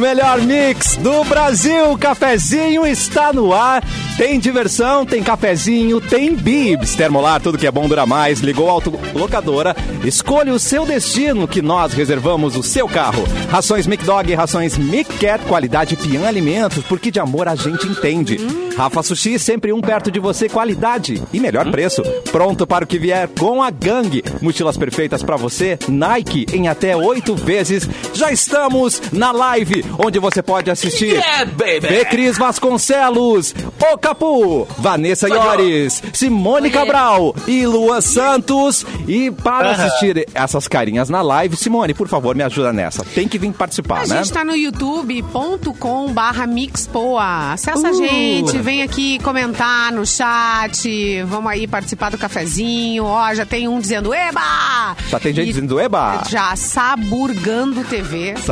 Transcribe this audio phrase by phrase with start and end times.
[0.00, 1.92] melhor mix do Brasil.
[1.92, 3.84] O cafezinho está no ar.
[4.20, 6.94] Tem diversão, tem cafezinho, tem bibs.
[6.94, 8.40] Termolar, tudo que é bom dura mais.
[8.40, 9.74] Ligou a autolocadora.
[10.04, 13.24] Escolha o seu destino que nós reservamos o seu carro.
[13.48, 18.36] Rações Mic Dog, rações Mic Cat, qualidade Pian Alimentos, porque de amor a gente entende.
[18.76, 22.02] Rafa Sushi, sempre um perto de você, qualidade e melhor preço.
[22.30, 24.22] Pronto para o que vier com a gangue.
[24.40, 27.88] Mochilas perfeitas para você, Nike em até oito vezes.
[28.14, 31.14] Já estamos na live, onde você pode assistir.
[31.14, 32.04] Yeah, baby!
[32.10, 33.54] Cris Vasconcelos,
[33.92, 38.84] O Capu, Vanessa Iores, Simone Cabral e Lua Santos.
[39.06, 43.04] E para assistir essas carinhas na live, Simone, por favor, me ajuda nessa.
[43.04, 44.16] Tem que vir participar, A né?
[44.16, 47.52] gente tá no youtube.com barra mixpoa.
[47.52, 53.04] Acessa a gente, vem aqui comentar no chat, vamos aí participar do cafezinho.
[53.04, 54.96] Ó, já tem um dizendo eba!
[55.08, 56.24] Já tem gente E dizendo eba!
[56.28, 58.34] Já Saburgando TV.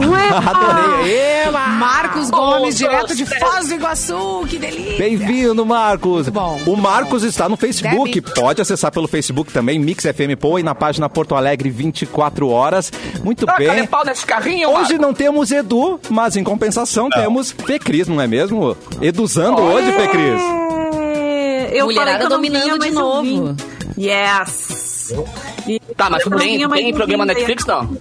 [0.47, 1.67] Adorei, eba!
[1.67, 4.99] Marcos Gomes, direto de Foz do Iguaçu, que delícia!
[4.99, 6.29] Bem-vindo, Marcos.
[6.29, 8.21] bom, o Marcos está no Facebook.
[8.21, 8.35] Deb.
[8.35, 12.93] Pode acessar pelo Facebook também, Mix FM Poa, e na página Porto Alegre 24 horas.
[13.23, 13.87] Muito Taca bem.
[13.87, 15.03] pau nesse carrinho, Hoje Marco.
[15.03, 18.77] não temos Edu, mas em compensação temos Fê Cris, não é mesmo?
[19.01, 20.43] Eduzando hoje, Fê Cris.
[21.07, 23.57] É, Eu Mulherada falei que eu não dominando vinha, de novo.
[23.99, 25.13] Yes.
[25.97, 27.25] Tá, mas não tem, tem programa.
[27.27, 27.97] Netflix, não?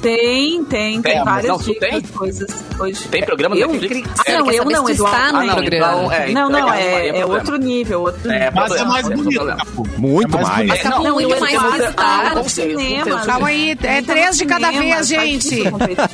[0.00, 2.02] Tem, tem, tem Tem, mas várias não, dicas, tem?
[2.02, 3.08] coisas hoje.
[3.08, 3.68] Tem programa eu?
[3.72, 4.08] Netflix?
[4.26, 5.16] Ah, não, eu não, Eduardo.
[5.16, 5.92] está no Ah, não, programa.
[5.92, 7.34] então, é, não, então não, é, é, Maria é problema.
[7.34, 8.52] outro nível, outro É, nível.
[8.54, 9.58] Mas é mais É, bonito, problema.
[9.58, 9.88] Capu.
[9.98, 10.82] Muito É mais mais.
[10.82, 11.72] Tá Não, muito mais mais.
[11.72, 12.30] visitar.
[12.34, 13.20] com cinema.
[13.26, 15.64] Calma aí, é Tem três de cada vez, gente.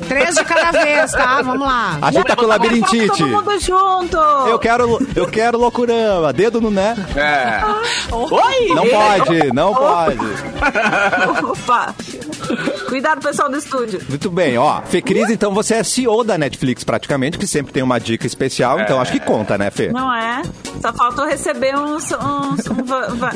[0.08, 1.42] Três de cada vez, tá?
[1.42, 1.98] Vamos lá.
[2.02, 3.06] A gente tá com labirintite.
[3.08, 4.16] Todo mundo junto.
[4.48, 6.32] Eu quero, eu quero loucurama.
[6.32, 6.94] Dedo no né?
[7.14, 7.60] É.
[8.14, 8.68] Oi!
[8.74, 10.18] Não pode, não pode.
[11.50, 11.94] Opa.
[12.88, 14.00] Cuidado, pessoal do estúdio.
[14.08, 14.82] Muito bem, ó.
[14.82, 18.80] Fê Cris, então você é CEO da Netflix praticamente, que sempre tem uma dica especial,
[18.80, 19.88] então acho que conta, né, Fê?
[19.88, 20.42] Não é?
[20.80, 22.84] Só faltou receber uns, uns um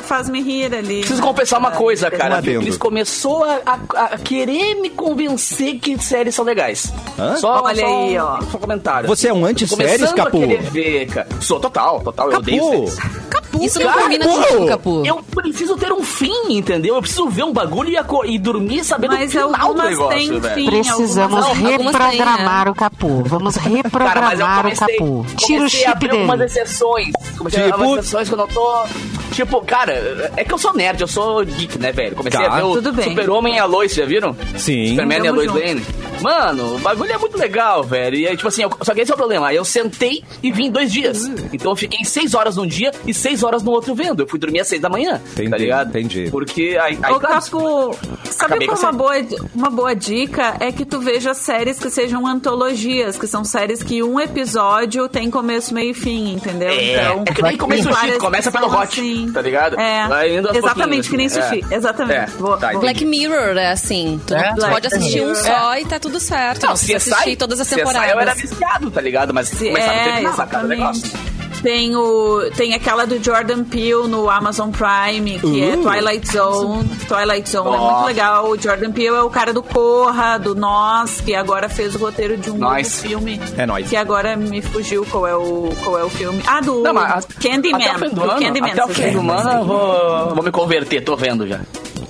[0.02, 0.98] faz-me rir ali.
[1.00, 2.36] Preciso confessar uma coisa, cara.
[2.38, 2.62] Adendo.
[2.64, 6.92] Eles começou a, a- a querer me convencer que séries são legais.
[7.18, 7.36] Hã?
[7.36, 8.40] Só, Olha só, aí, ó.
[8.42, 9.08] Só um comentário.
[9.08, 10.42] Você é um anti-séries, Capu?
[10.44, 11.28] a ver, cara.
[11.40, 12.30] Sou total, total.
[12.32, 12.88] Eu odeio Capu!
[12.90, 13.28] séries.
[13.60, 14.02] Isso não Capu!
[14.02, 15.02] combina contigo, Capu.
[15.06, 16.94] Eu preciso ter um fim, entendeu?
[16.96, 20.66] Eu preciso ver um bagulho e, e dormir sabendo Mas o final do negócio, velho.
[20.66, 23.22] Precisamos algumas- Não, algumas têm, reprogramar o capô.
[23.24, 25.24] Vamos Cara, mas eu reprogramar o comecei, capô.
[25.36, 26.44] Tira o comecei a chip abrir algumas dele.
[26.50, 27.12] exceções.
[27.36, 27.82] Comecei a abrir Tipo?
[27.84, 29.17] algumas exceções quando eu tô...
[29.32, 32.16] Tipo, cara, é que eu sou nerd, eu sou geek, né, velho?
[32.16, 32.46] Comecei Tá.
[32.52, 33.10] a ver o Tudo bem.
[33.10, 34.36] Super-Homem e a Lois, já viram?
[34.56, 34.88] Sim.
[34.90, 35.52] Superman e a Lois.
[35.52, 35.82] Lane.
[36.20, 38.16] Mano, o bagulho é muito legal, velho.
[38.16, 39.52] E aí, tipo assim, eu- só que esse é o problema.
[39.54, 41.24] Eu sentei e vim dois dias.
[41.24, 41.34] Hum.
[41.52, 44.22] Então eu fiquei seis horas num dia e seis horas no outro vendo.
[44.22, 45.20] Eu fui dormir às seis da manhã.
[45.32, 45.88] Entendi, tá ligado?
[45.90, 46.28] entendi.
[46.30, 47.96] Porque aí, aí Ô, claro, Capu,
[48.30, 49.14] sabe qual uma boa,
[49.54, 50.56] uma boa dica?
[50.58, 55.30] É que tu veja séries que sejam antologias, que são séries que um episódio tem
[55.30, 56.68] começo, meio e fim, entendeu?
[56.70, 59.17] É, é que nem sushi, várias começa pelo hot, assim.
[59.26, 59.78] Tá ligado?
[59.78, 61.60] É, Vai indo aos exatamente, que nem pouquinhos, sushi.
[61.64, 61.74] assim.
[61.74, 61.76] É.
[61.76, 62.18] Exatamente.
[62.18, 64.20] É, Vou- tá, vou- Black Mirror é assim.
[64.26, 64.54] Tu, É?
[64.54, 65.36] tu pode assistir um Mirror.
[65.44, 66.66] só e tá tudo certo.
[66.66, 68.40] Não, CSI, assistir todas as CSI eu era temporadas.
[68.40, 69.34] viciado, tá ligado?
[69.34, 70.78] Mas Se- começava a é, terminar, cada exatamente.
[70.80, 71.27] negócio.
[71.62, 75.82] Tem, o, tem aquela do Jordan Peele no Amazon Prime, que é Uh.
[75.82, 76.88] Twilight Zone.
[77.08, 77.90] Twilight Zone é Ó.
[77.92, 78.48] muito legal.
[78.48, 82.36] O Jordan Peele é o cara do Corra, do Nós, que agora fez o roteiro
[82.36, 83.40] de um novo filme.
[83.56, 83.88] É nóis.
[83.88, 86.42] Que agora me fugiu qual é o, qual é o filme.
[86.46, 87.82] Ah, do Não, mas Candyman.
[87.84, 89.38] até o fim do do ano, Candyman, até o vocês fim do lembram?
[89.38, 91.60] ano eu vou, vou me converter, tô vendo já.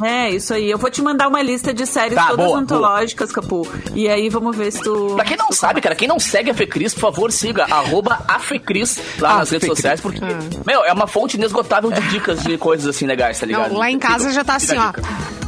[0.03, 0.71] É, isso aí.
[0.71, 3.67] Eu vou te mandar uma lista de séries Tá, todas boa, antológicas, Capu.
[3.95, 5.15] E aí vamos ver se tu...
[5.17, 8.99] Pra quem não sabe, cara, quem não segue a Fecris, por favor, siga arroba Afecris
[9.19, 9.77] lá nas redes Afecris.
[9.77, 10.21] sociais, porque,
[10.67, 13.73] meu, é uma fonte inesgotável de dicas de coisas assim legais, tá ligado?
[13.73, 14.93] Não, lá em casa já tá assim, ó.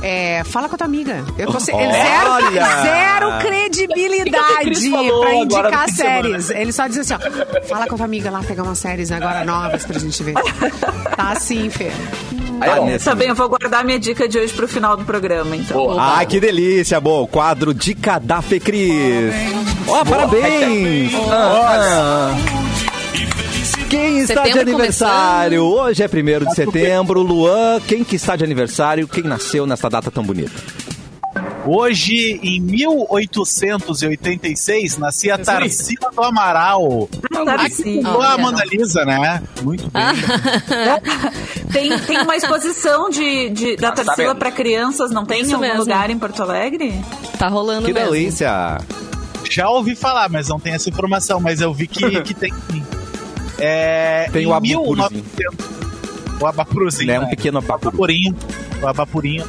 [0.02, 1.24] É, fala com a tua amiga.
[1.38, 1.92] Eu tô se- Olha!
[1.92, 4.90] zero, zero credibilidade
[5.20, 6.22] pra indicar semana?
[6.22, 6.50] séries.
[6.50, 7.66] Ele só diz assim, ó.
[7.68, 10.34] Fala com a tua amiga lá, pegar umas séries agora novas pra gente ver.
[11.16, 11.90] Tá assim, Fê.
[12.60, 15.76] Aí, Tá bem, eu vou guardar minha dica de hoje pro final do programa, então.
[15.76, 16.20] Boa.
[16.20, 17.26] Ah, que delícia, bom.
[17.26, 19.32] Quadro Dica da Fê Cris.
[19.86, 21.12] Ó, parabéns.
[21.30, 22.34] Ah, ah.
[23.88, 25.62] Quem está de Setembro aniversário?
[25.64, 26.10] Hoje é 1
[26.48, 27.22] de setembro.
[27.22, 29.08] Luan, quem que está de aniversário?
[29.08, 30.52] Quem nasceu nesta data tão bonita?
[31.66, 37.08] Hoje, em 1886, nascia Tarsila do Amaral.
[37.44, 38.00] Tarcísio.
[38.00, 39.42] Igual a Mona Lisa, né?
[39.62, 40.02] Muito bem.
[41.72, 44.38] Tem, tem uma exposição de, de- da tá Tarsila vendo?
[44.38, 45.80] pra crianças, não tem Isso em algum mesmo.
[45.80, 46.94] lugar em Porto Alegre?
[47.38, 48.10] Tá rolando Que mesmo.
[48.10, 48.78] delícia.
[49.50, 51.40] Já ouvi falar, mas não tem essa informação.
[51.40, 52.84] Mas eu vi que, que tem sim.
[53.58, 55.24] É, Tem em o Abapuruzinho.
[55.24, 55.66] 1900
[56.40, 57.06] O Abapuruzinho.
[57.08, 57.58] Né, um pequeno.
[57.58, 58.34] Abapurinho.
[58.82, 59.44] O Abapurinho.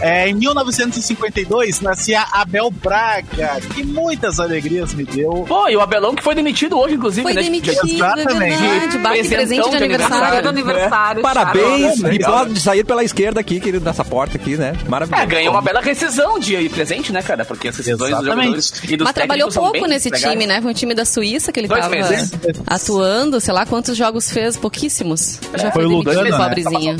[0.00, 5.44] É, em 1952 nascia Abel Braga, que muitas alegrias me deu.
[5.48, 7.42] Pô, e o Abelão que foi demitido hoje, inclusive, Foi né?
[7.42, 8.56] demitido, é Exatamente.
[8.62, 8.98] verdade.
[8.98, 10.42] Bate presente de de aniversário.
[10.42, 11.22] do aniversário.
[11.22, 14.74] Parabéns, Legal, e pode sair pela esquerda aqui, querido, nessa porta aqui, né?
[14.88, 15.22] Maravilhoso.
[15.22, 17.44] É, ganhou uma bela rescisão de presente, né, cara?
[17.44, 18.44] Porque as rescisões dos Exatamente.
[18.44, 20.30] jogadores e dos Mas trabalhou pouco nesse legais.
[20.32, 20.60] time, né?
[20.60, 22.32] Foi um time da Suíça que ele Dois tava meses.
[22.66, 23.40] atuando.
[23.40, 25.38] Sei lá quantos jogos fez, pouquíssimos.
[25.56, 26.44] Já Foi foi, o demitido, Lugano, né?
[26.44, 26.96] pobrezinho.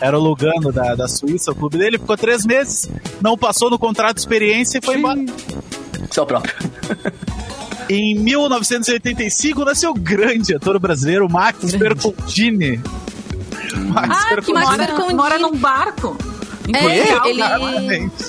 [0.00, 2.90] Era o Lugano da, da Suíça, o clube dele, ficou três meses,
[3.20, 5.20] não passou no contrato de experiência e foi embora.
[6.10, 6.54] Seu próprio.
[7.88, 12.80] Em 1985 nasceu o grande ator brasileiro Max Percontini.
[13.76, 15.14] Max Ah, que mora, Percondini.
[15.14, 16.16] mora num barco.
[16.74, 17.40] É, ele-.
[17.40, 18.24] Exatamente.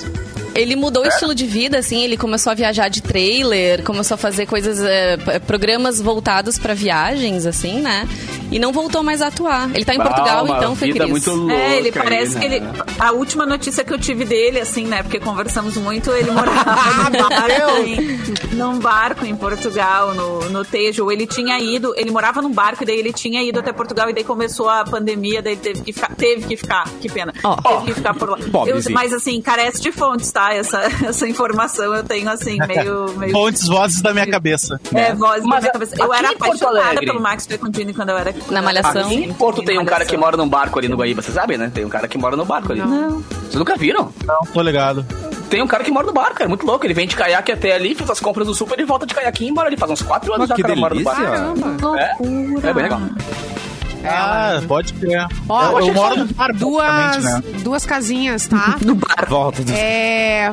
[0.60, 4.18] Ele mudou o estilo de vida, assim, ele começou a viajar de trailer, começou a
[4.18, 4.78] fazer coisas,
[5.24, 8.08] p- programas voltados pra viagens, assim, né?
[8.50, 9.70] E não voltou mais a atuar.
[9.74, 11.08] Ele tá em Portugal, uma então, Fê Cris.
[11.10, 12.40] muito louca É, ele aí, parece né?
[12.40, 12.62] que ele.
[12.98, 15.02] A última notícia que eu tive dele, assim, né?
[15.02, 21.10] Porque conversamos muito, ele morava num barco, em, num barco em Portugal, no, no Tejo.
[21.10, 24.14] Ele tinha ido, ele morava num barco, e daí ele tinha ido até Portugal, e
[24.14, 26.14] daí começou a pandemia, daí ele teve que ficar.
[26.16, 27.32] Teve que ficar, que pena.
[27.44, 27.56] Ó.
[27.56, 28.38] teve que ficar por lá.
[28.66, 30.47] Eu- mas assim, carece de fontes, tá?
[30.54, 33.12] Essa, essa informação eu tenho, assim, meio.
[33.18, 34.80] meio Fontes, vozes da minha cabeça.
[34.94, 35.94] é, voz da Mas minha a- cabeça.
[35.98, 38.34] Eu era apaixonada pelo Max Pecondini quando eu era.
[38.50, 39.02] Na Malhação.
[39.06, 41.56] Aqui em Porto tem um cara que mora num barco ali no Guaíba, vocês sabem,
[41.58, 41.70] né?
[41.72, 42.80] Tem um cara que mora no barco ali.
[42.80, 43.20] Não.
[43.20, 44.12] Vocês nunca viram?
[44.26, 45.04] Não, tô ligado.
[45.48, 46.84] Tem um cara que mora no barco, é muito louco.
[46.84, 49.44] Ele vem de caiaque até ali, faz as compras do super e volta de caiaque
[49.44, 49.68] e embora.
[49.68, 51.22] Ele faz uns 4 anos Mas já que cara mora no barco.
[51.22, 52.00] Caramba.
[52.00, 53.00] É, é bem legal.
[54.04, 55.26] Ah, pode crer.
[55.48, 57.42] Ó, eu, eu achei moro no bar, duas, né?
[57.62, 58.76] duas casinhas, tá?
[59.28, 59.74] Volta dos...
[59.74, 60.50] É,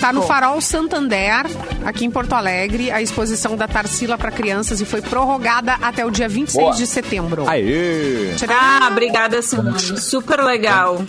[0.00, 1.46] tá no Farol Santander,
[1.84, 6.10] aqui em Porto Alegre, a exposição da Tarsila para crianças e foi prorrogada até o
[6.10, 6.76] dia 26 Boa.
[6.76, 7.48] de setembro.
[7.48, 8.34] Aê!
[8.48, 9.78] Ah, obrigada, Simone.
[9.98, 11.02] Super legal.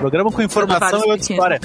[0.00, 1.60] Programa com informação e outra história.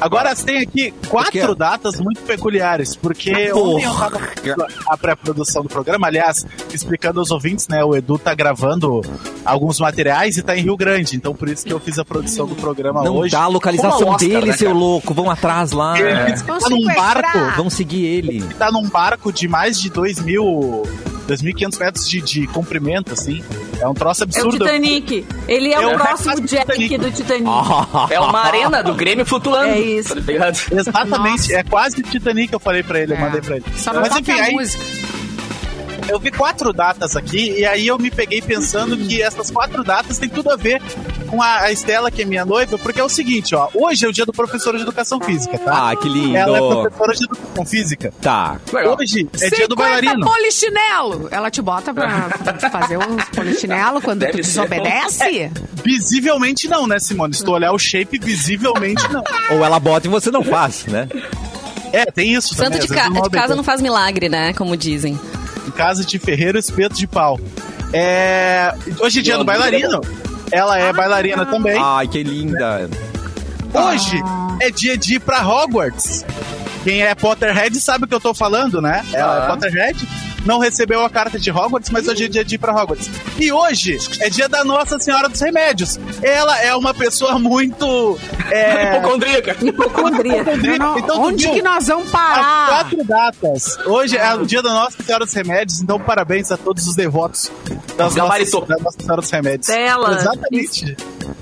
[0.00, 4.06] Agora tem aqui quatro datas muito peculiares, porque Porra.
[4.06, 7.82] ontem eu tava a pré-produção do programa, aliás, explicando aos ouvintes, né?
[7.84, 9.00] O Edu tá gravando
[9.44, 12.46] alguns materiais e tá em Rio Grande, então por isso que eu fiz a produção
[12.46, 13.32] do programa Não hoje.
[13.32, 15.12] dá a localização Oscar, dele, né, seu louco.
[15.12, 15.98] Vão atrás lá.
[15.98, 18.42] Ele Vamos tá num barco, Vão seguir ele.
[18.58, 20.82] tá num barco de mais de 2 mil,
[21.28, 23.44] 2.500 metros de, de comprimento, assim.
[23.80, 24.64] É um troço É o absurdo.
[24.64, 25.26] Titanic.
[25.46, 26.88] Ele é, É o o próximo Titanic.
[26.88, 27.48] Jack do Titanic.
[28.10, 29.68] É uma arena do Grêmio flutuando.
[29.72, 30.14] É isso.
[30.16, 30.48] Tá?
[30.76, 33.20] Exatamente, é quase o Titanic que eu falei pra ele, eu É.
[33.20, 33.64] mandei pra ele.
[33.76, 34.82] Só não Mas enfim, a aí, música.
[36.08, 40.18] Eu vi quatro datas aqui e aí eu me peguei pensando que essas quatro datas
[40.18, 40.80] têm tudo a ver
[41.28, 44.08] com a, a Estela, que é minha noiva, porque é o seguinte, ó, hoje é
[44.08, 45.90] o dia do professor de educação física, tá?
[45.90, 46.36] Ah, que lindo.
[46.36, 48.12] Ela é professora de educação física.
[48.22, 48.56] Tá.
[48.98, 50.24] Hoje é dia do 50 bailarino.
[50.26, 51.28] polichinelo!
[51.30, 52.30] Ela te bota pra
[52.70, 55.50] fazer uns polichinelo quando Deve tu desobedece?
[55.84, 57.34] Visivelmente não, né, Simone?
[57.34, 59.22] Se tu olhar o shape, visivelmente não.
[59.56, 61.08] Ou ela bota e você não faz, né?
[61.92, 62.86] É, tem isso Santo também.
[62.86, 64.52] de, ca- de casa não faz milagre, né?
[64.54, 65.18] Como dizem.
[65.78, 67.38] Em casa de ferreiro, espeto de pau.
[67.92, 68.74] É...
[68.98, 70.00] Hoje é dia do bailarino.
[70.50, 71.78] Ela é bailarina também.
[71.80, 72.90] Ai, que linda.
[73.72, 74.20] Hoje
[74.60, 76.24] é dia de ir pra Hogwarts.
[76.82, 79.06] Quem é Potterhead sabe o que eu tô falando, né?
[79.12, 79.46] Ela é Ah.
[79.50, 80.08] Potterhead.
[80.44, 83.10] Não recebeu a carta de Hogwarts, mas hoje é dia de ir pra Hogwarts.
[83.38, 85.98] E hoje é dia da Nossa Senhora dos Remédios.
[86.22, 88.18] Ela é uma pessoa muito.
[88.50, 89.56] É, Hipocondríaca.
[89.60, 90.42] Hipocondria.
[90.64, 91.54] Eu não- Então, onde viu?
[91.54, 92.68] que nós vamos As parar?
[92.68, 93.76] quatro datas.
[93.84, 97.50] Hoje é o dia da Nossa Senhora dos Remédios, então parabéns a todos os devotos
[97.96, 98.60] das Gabaritou.
[98.60, 99.68] nossas, da Nossa Senhora dos Remédios.
[99.68, 100.12] Estela.
[100.16, 100.96] Exatamente.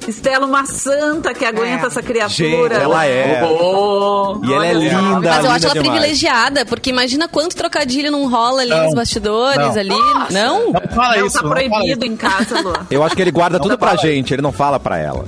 [0.06, 1.86] Estela, uma santa que aguenta É.
[1.88, 2.74] essa criatura.
[2.74, 3.42] Gente, ela é.
[3.44, 5.72] Oh, E ela é linda, Mas eu linda acho ela demais.
[5.80, 9.80] privilegiada, porque imagina quanto trocadilho não rola ali Não, nos bastidores, não.
[9.80, 9.88] ali.
[10.30, 10.72] Não?
[10.72, 11.36] Não fala Não, isso.
[11.36, 12.12] tá não fala proibido isso.
[12.12, 12.72] em casa, Lu.
[12.90, 14.00] Eu acho que ele guarda tudo pra fala.
[14.02, 15.24] gente, ele não fala pra ela.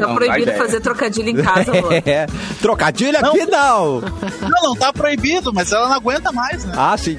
[0.00, 1.88] Tá Não, proibido fazer trocadilho em casa, Lu.
[2.06, 2.26] É.
[2.60, 3.28] Trocadilho Não.
[3.30, 4.00] aqui não.
[4.00, 6.74] Não, não tá proibido, mas ela não aguenta mais, né?
[6.76, 7.16] Ah, sim.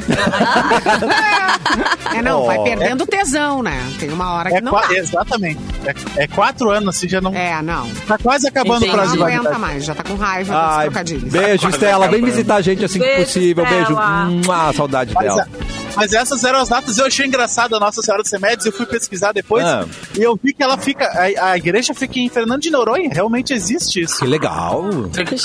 [2.16, 2.64] É, não, vai Oh.
[2.64, 3.80] perdendo tesão, né?
[4.00, 4.94] Tem uma hora que É não qua- dá.
[4.96, 5.60] Exatamente.
[5.86, 7.34] É, é quatro anos, assim, já não.
[7.34, 7.90] É, não.
[8.08, 11.32] Tá quase acabando o prazo Não aguenta mais, já tá com raiva Ai, dos trocadilhos.
[11.32, 12.08] beijo, Estela.
[12.08, 13.64] Vem visitar a gente assim que Beijo, possível.
[13.66, 13.82] Beijo.
[13.94, 14.26] Estela.
[14.26, 15.48] Mua, saudade Mas, dela.
[15.96, 16.98] Mas essas eram as datas.
[16.98, 18.66] Eu achei engraçado a Nossa Senhora dos Remédios.
[18.66, 19.86] Eu fui pesquisar depois Ah.
[20.18, 21.06] e eu vi que ela fica.
[21.06, 23.10] A, a igreja fica em Fernando de Noronha.
[23.12, 24.20] Realmente existe isso.
[24.20, 24.84] Que legal.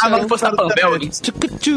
[0.02, 1.22] Ah, não, postar Senhora dos Pambel Remédios.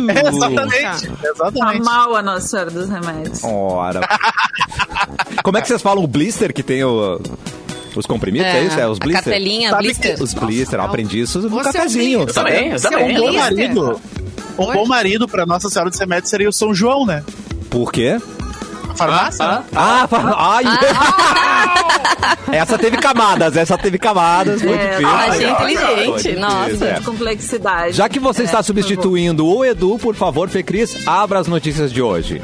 [0.09, 1.07] É, exatamente.
[1.07, 1.83] Tá Exatamente.
[1.83, 3.43] mal a Nossa Senhora dos Remédios.
[3.43, 4.01] Ora.
[5.43, 7.19] Como é que vocês falam o blister que tem o,
[7.95, 8.47] os comprimidos?
[8.47, 8.79] É, isso?
[8.79, 9.23] É os a blister?
[9.23, 10.21] cartelinha, blister.
[10.21, 10.79] Os blister.
[10.79, 12.25] Eu aprendi isso no é um cafezinho.
[12.25, 13.17] tá também, também.
[13.17, 14.01] Um bom marido.
[14.57, 17.23] Um bom marido pra Nossa Senhora dos Remédios seria o São João, né?
[17.69, 18.19] Por quê?
[19.05, 19.45] Farmácia?
[19.45, 20.63] Ah, Ah, fa- ai.
[22.55, 24.61] essa teve camadas, essa teve camadas.
[24.61, 25.07] Foi É, difícil.
[25.09, 25.51] achei Ai,
[26.05, 26.65] inteligente, nossa.
[26.65, 26.99] difícil, é.
[27.01, 27.91] Complexidade.
[27.93, 31.91] Já que você É, está substituindo o Edu, por favor, Fê Cris, abra as notícias
[31.91, 32.41] de hoje.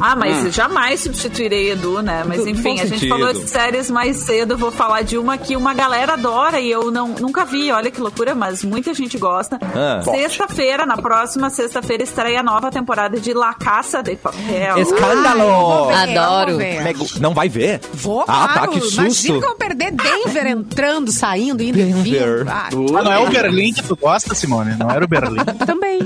[0.00, 2.22] Ah, mas jamais substituirei Edu, né?
[2.26, 3.08] Mas Do- enfim, a gente sentido.
[3.08, 4.56] falou de séries mais cedo.
[4.56, 7.70] Vou falar de uma que uma galera adora e eu não, nunca vi.
[7.72, 9.58] Olha que loucura, mas muita gente gosta.
[9.74, 10.00] Ah.
[10.02, 14.78] Sexta-feira, na próxima sexta-feira, estreia a nova temporada de La Caça de Papel.
[14.78, 15.88] Escândalo!
[15.90, 16.56] Ai, ver, Adoro.
[16.58, 16.82] ver.
[16.82, 17.80] Mego- Não vai ver?
[17.94, 18.52] Vou, Ah, claro.
[18.54, 19.40] tá, que Imagina susto.
[19.40, 22.48] que eu perder Denver entrando, saindo, indo e vindo.
[22.48, 24.74] Ah, Ah, não é o Berlim que tu gosta, Simone?
[24.76, 25.44] Não era o Berlim.
[25.66, 26.00] também.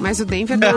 [0.00, 0.70] Mas o Denver, não,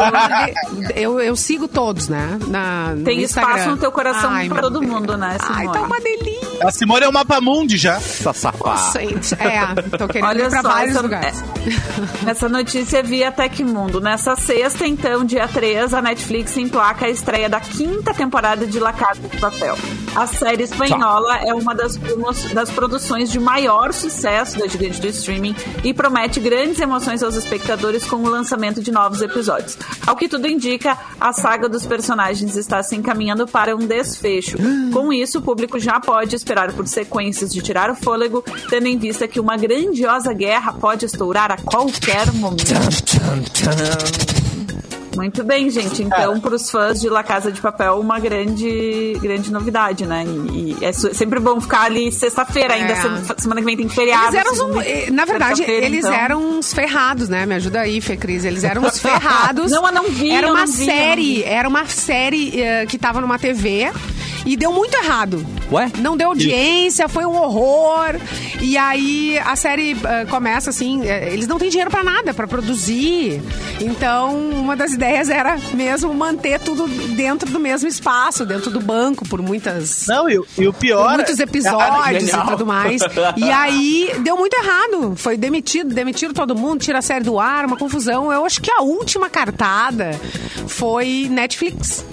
[0.96, 2.38] eu, eu sigo todos, né?
[2.48, 3.72] Na, no Tem espaço Instagram.
[3.72, 4.92] no teu coração Ai, pra todo Deus.
[4.92, 5.80] mundo, né, Ai, Simone?
[5.80, 6.44] tá uma delícia.
[6.68, 7.96] A Simone é o mapa mundi já.
[7.96, 9.02] Essa safada.
[9.02, 11.44] É, tô querendo Olha ir pra só, vários essa, lugares.
[12.26, 14.00] é- essa notícia é via Tecmundo.
[14.02, 18.94] Nessa sexta, então, dia 3, a Netflix emplaca a estreia da quinta temporada de La
[18.94, 19.78] Casa de Papel.
[20.16, 21.98] A série espanhola é uma das,
[22.54, 28.06] das produções de maior sucesso da gigante do streaming e promete grandes emoções aos espectadores
[28.06, 29.76] com o lançamento de novos episódios.
[30.06, 34.58] Ao que tudo indica, a saga dos personagens está se encaminhando para um desfecho.
[34.92, 38.98] Com isso, o público já pode esperar por sequências de tirar o fôlego, tendo em
[38.98, 42.74] vista que uma grandiosa guerra pode estourar a qualquer momento.
[45.16, 46.02] Muito bem, gente.
[46.04, 50.24] Então, para os fãs de La Casa de Papel, uma grande, grande novidade, né?
[50.26, 52.94] E, e é su- sempre bom ficar ali sexta-feira ainda.
[52.94, 52.96] É.
[52.96, 54.36] se- Semana que vem tem feriado.
[54.36, 56.14] Eles eram, na verdade, eles então.
[56.14, 57.46] eram uns ferrados, né?
[57.46, 58.44] Me ajuda aí, Fê Cris.
[58.46, 59.72] Eles eram uns ferrados.
[59.72, 63.22] Não, eu não vi, Era uma não vi, série, era uma série eh, que tava
[63.22, 63.92] numa TV
[64.46, 65.46] e deu muito errado.
[65.72, 65.92] Ué?
[66.00, 68.16] Não deu audiência, foi um horror.
[68.62, 72.48] E aí a série eh, começa assim, eh, eles não têm dinheiro pra nada, pra
[72.48, 73.42] produzir.
[73.80, 79.28] Então, uma das ideias era mesmo manter tudo dentro do mesmo espaço, dentro do banco
[79.28, 81.08] por muitas Não, e, o- e o pior.
[81.10, 83.02] por muitos é- episódios e tudo mais.
[83.38, 85.14] E aí deu muito errado.
[85.16, 88.32] Foi demitido, demitiram todo mundo, tira a série do ar, uma confusão.
[88.32, 90.12] Eu acho que a última cartada
[90.68, 92.06] foi Netflix.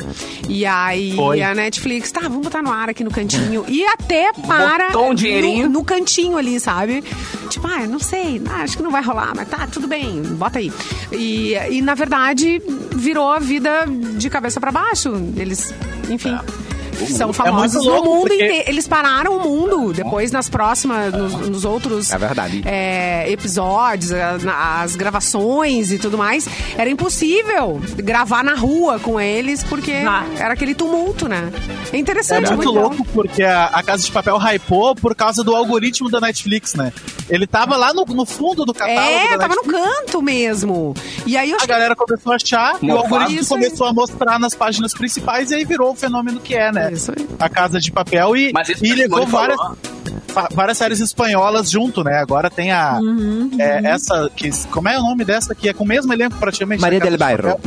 [0.49, 1.43] E aí Foi.
[1.43, 3.65] a Netflix, tá, vamos botar no ar aqui no cantinho.
[3.69, 5.67] E até para Botou um dinheirinho.
[5.69, 7.03] no, no cantinho ali, sabe?
[7.49, 10.59] Tipo, ah, não sei, ah, acho que não vai rolar, mas tá, tudo bem, bota
[10.59, 10.73] aí.
[11.13, 12.63] E, e na verdade
[12.93, 13.87] virou a vida
[14.17, 15.11] de cabeça pra baixo.
[15.37, 15.75] Eles,
[16.09, 16.37] enfim.
[17.09, 18.65] São famosos muito no mundo porque- inteiro.
[18.71, 19.93] Eles pararam o mundo.
[19.93, 22.63] Depois, nas próximas, nos, nos outros É verdade.
[22.65, 29.93] é, episódios, as gravações e tudo mais, era impossível gravar na rua com eles, porque
[29.93, 30.25] Ah.
[30.39, 31.51] era aquele tumulto, né?
[31.93, 32.53] É É interessante.
[32.55, 32.89] muito legal.
[32.89, 36.93] louco porque a, a Casa de Papel hypou por causa do algoritmo da Netflix, né?
[37.29, 40.95] Ele tava lá no, no fundo do catálogo É, da tava no canto mesmo.
[41.27, 43.63] E aí eu A galera começou a achar e o algoritmo Isso aí.
[43.65, 46.90] começou a mostrar nas páginas principais e aí virou o fenômeno que é, né?
[46.91, 47.29] Isso aí.
[47.39, 49.59] A Casa de Papel e, e levou várias,
[50.53, 52.19] várias séries espanholas junto, né?
[52.19, 52.99] Agora tem a.
[53.59, 54.31] é, essa.
[54.35, 55.55] Que, como é o nome dessa?
[55.55, 56.81] Que é com o mesmo elenco praticamente.
[56.81, 57.43] Maria Casa del de Bairro.
[57.43, 57.61] Papel.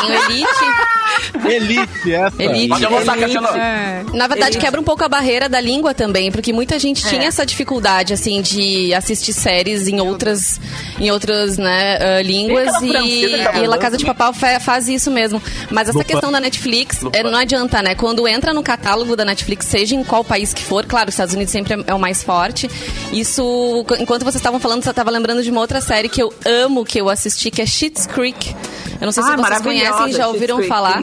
[0.00, 0.97] Tem o Elite.
[1.48, 2.42] Elite, essa.
[2.42, 2.68] Elite.
[2.68, 3.48] Pode mostrar, Cassiano.
[3.48, 4.04] É.
[4.12, 7.44] Na verdade, quebra um pouco a barreira da língua também, porque muita gente tinha essa
[7.46, 10.60] dificuldade, assim, de assistir séries em outras,
[10.98, 14.04] em outras né, ah, línguas e, que tá e La Casa de.
[14.08, 15.40] Papel fa- faz isso mesmo.
[15.70, 17.94] Mas essa questão da Netflix, é, não adianta, né?
[17.94, 21.34] Quando entra no catálogo da Netflix, seja em qual país que for, claro, os Estados
[21.34, 22.70] Unidos sempre é- é o mais forte.
[23.12, 26.84] Isso, enquanto vocês estavam falando, eu estava lembrando de uma outra série que eu amo,
[26.84, 28.54] que eu assisti, que é Schitt's Creek.
[29.00, 31.02] Eu não sei se Ah, vocês maravilhosa, conhecem, já ouviram falar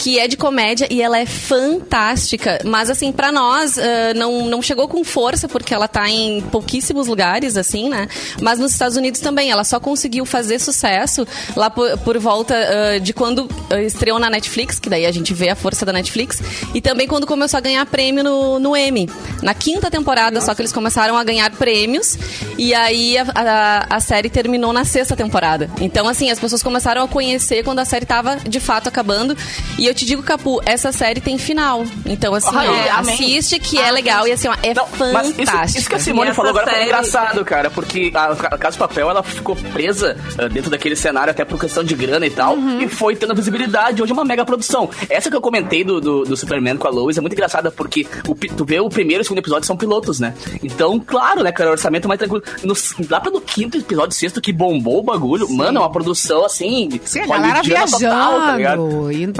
[0.00, 2.58] que é de comédia e ela é fantástica.
[2.64, 7.06] Mas, assim, pra nós, ah, não, não chegou com força, porque ela tá em pouquíssimos
[7.06, 8.08] lugares, assim, né?
[8.40, 9.50] Mas nos Estados Unidos também.
[9.50, 14.30] Ela só conseguiu fazer sucesso lá por, por volta ah, de quando ah, estreou na
[14.30, 16.40] Netflix, que daí a gente vê a força da Netflix.
[16.74, 19.06] E também quando começou a ganhar prêmio no, no Emmy.
[19.42, 22.16] Na quinta temporada, só que eles começaram a ganhar prêmios.
[22.56, 25.68] E aí a, a, a série terminou na sexta temporada.
[25.78, 29.36] Então, assim, as pessoas começaram a conhecer quando a série tava de fato acabando.
[29.78, 31.84] E eu te digo, Capu, essa série tem final.
[32.06, 33.14] Então, assim, amém.
[33.14, 35.78] assiste que é legal e assim, ó, é Não, mas isso, fantástico.
[35.80, 38.78] isso que a Simone falou agora foi série- engraçado, cara, porque a, a Casa de
[38.78, 42.54] Papel ela ficou presa ah, dentro daquele cenário até por questão de grana e tal,
[42.54, 42.80] Uhum.
[42.80, 44.02] e foi tendo visibilidade.
[44.02, 44.88] Hoje é uma mega produção.
[45.08, 48.06] Essa que eu comentei do, do, do Superman com a Lois é muito engraçada, porque
[48.28, 50.34] o, tu vê o primeiro e o segundo episódio são pilotos, né?
[50.62, 52.42] Então, claro, né, cara, o orçamento é mais tranquilo.
[52.62, 52.74] No,
[53.10, 56.88] lá pelo quinto episódio, sexto, que bombou o bagulho, mano, é uma produção assim.
[57.04, 59.12] Sim, a galera viajando, total, tá ligado?
[59.12, 59.32] indo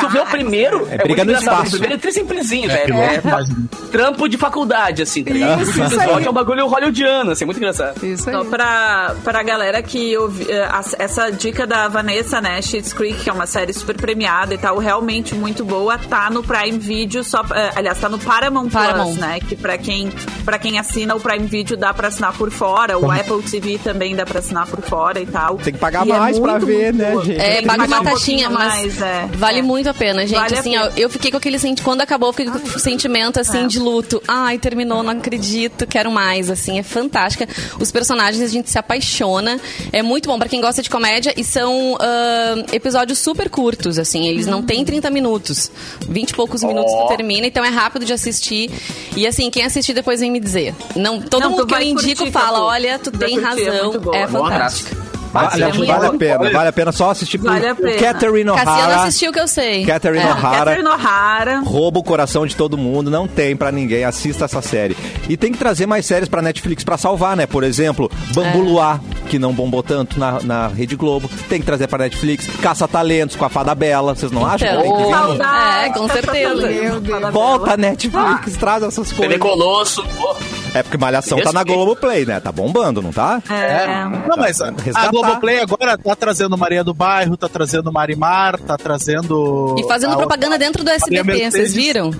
[0.00, 1.66] Aí tu vê o primeiro, É é, briga muito no espaço.
[1.66, 2.94] O primeiro é tri simplesinho, É, velho.
[2.94, 3.48] É, faz-
[3.90, 5.62] trampo de faculdade, assim, tá ligado?
[5.62, 8.04] Isso, o isso é um bagulho hollywoodiano, assim, muito engraçado.
[8.04, 8.34] Isso aí.
[8.36, 13.30] Só pra, pra galera que ouvi, eh, essa dica da Vanessa, né, Schitt's Creek, que
[13.30, 17.44] é uma série super premiada e tal, realmente muito boa, tá no Prime Video, só,
[17.54, 19.04] eh, aliás, tá no Paramount, Paramount.
[19.12, 20.10] Plus, né, que pra quem,
[20.44, 24.16] pra quem assina o Prime Video dá pra assinar por fora, o Apple TV também
[24.16, 25.56] dá pra assinar por fora e tal.
[25.58, 27.40] Tem que pagar E é mais pra muito, ver, muito né, gente?
[27.40, 29.28] É, paga pagar uma um taxinha, mas mais, é.
[29.34, 29.62] vale É.
[29.84, 30.38] muito a pena, gente.
[30.38, 33.38] Vale assim, ó, eu fiquei com aquele sentimento, quando acabou, eu fiquei com o sentimento,
[33.38, 33.66] assim, É.
[33.66, 34.22] de luto.
[34.26, 37.46] Ai, terminou, não acredito, quero mais, assim, é fantástica.
[37.78, 39.60] Os personagens, a gente se apaixona.
[39.92, 44.26] É muito bom pra quem gosta de comédia e são ah, episódios super curtos, assim,
[44.26, 45.70] eles não têm 30 minutos.
[46.08, 47.02] 20 e poucos minutos Ó.
[47.04, 48.70] tu termina, então é rápido de assistir.
[49.16, 50.74] E assim, quem assistir depois vem me dizer.
[50.96, 53.94] Não, todo Não, mundo que eu indico curtir, fala, olha, tu tem curtir, é razão,
[54.14, 55.03] é Boa fantástica.
[55.34, 57.98] Vale, é vale a pena, vale a pena só assistir Vale a pena.
[58.00, 59.02] Catherine Cassiano O'Hara.
[59.02, 59.84] assistiu que eu sei.
[59.84, 60.26] Catherine É.
[60.26, 60.40] O'Hara.
[60.76, 61.60] Catherine O'Hara.
[61.64, 64.96] rouba o coração de todo mundo, não tem pra ninguém, assista essa série.
[65.28, 67.46] E tem que trazer mais séries pra Netflix pra salvar, né?
[67.46, 68.62] Por exemplo, Bambu É.
[68.62, 72.46] Luar, que não bombou tanto na, na Rede Globo, tem que trazer pra Netflix.
[72.62, 74.68] Caça Talentos com a Fada Bela, vocês não acham?
[74.68, 75.10] que tem que vir?
[75.10, 77.30] Saudade, É, com certeza.
[77.32, 77.76] Volta.
[77.76, 79.38] Netflix, traz essas TV coisas.
[79.38, 80.36] Colosso, pô.
[80.74, 81.62] É porque Malhação tá na.
[81.62, 82.40] Globoplay, né?
[82.40, 83.40] Tá bombando, não tá?
[83.48, 83.86] É.
[84.28, 85.06] Não, mas a, Resgatar.
[85.06, 89.76] a Globoplay agora tá trazendo Maria do Bairro, tá trazendo Marimar, tá trazendo.
[89.78, 92.10] E fazendo a propaganda dentro do SBT, vocês viram?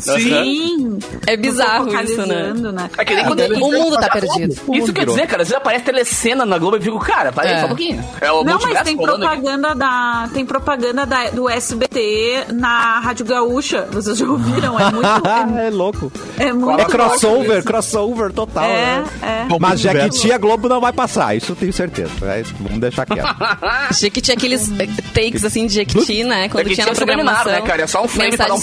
[0.00, 0.98] Sim.
[1.26, 2.52] É bizarro isso, né?
[2.54, 2.90] né?
[2.96, 4.54] É que nem quando O mundo tá perdido.
[4.72, 7.48] Isso quer dizer, cara, às vezes aparece telecena na Globo e eu fico, cara, para
[7.48, 7.58] É.
[7.60, 8.04] só um pouquinho.
[8.20, 9.02] É o Não, mas tem aqui.
[9.02, 13.86] propaganda da tem propaganda da, do SBT na Rádio Gaúcha.
[13.90, 14.78] Vocês já ouviram?
[14.78, 16.10] É muito Ah, é louco.
[16.38, 18.64] é, é muito É crossover, louco crossover total.
[18.64, 19.04] É, né?
[19.50, 19.58] é.
[19.60, 19.80] Mas.
[19.80, 22.10] Jequiti a Globo não vai passar, isso eu tenho certeza.
[22.22, 23.26] É, vamos deixar quieto.
[23.88, 26.48] Achei que tinha aqueles eh, takes assim de Jequiti, né?
[26.48, 27.52] Quando É que tinha na subliminar, programação.
[27.52, 27.82] né, cara?
[27.82, 28.58] É só um frame pra dar um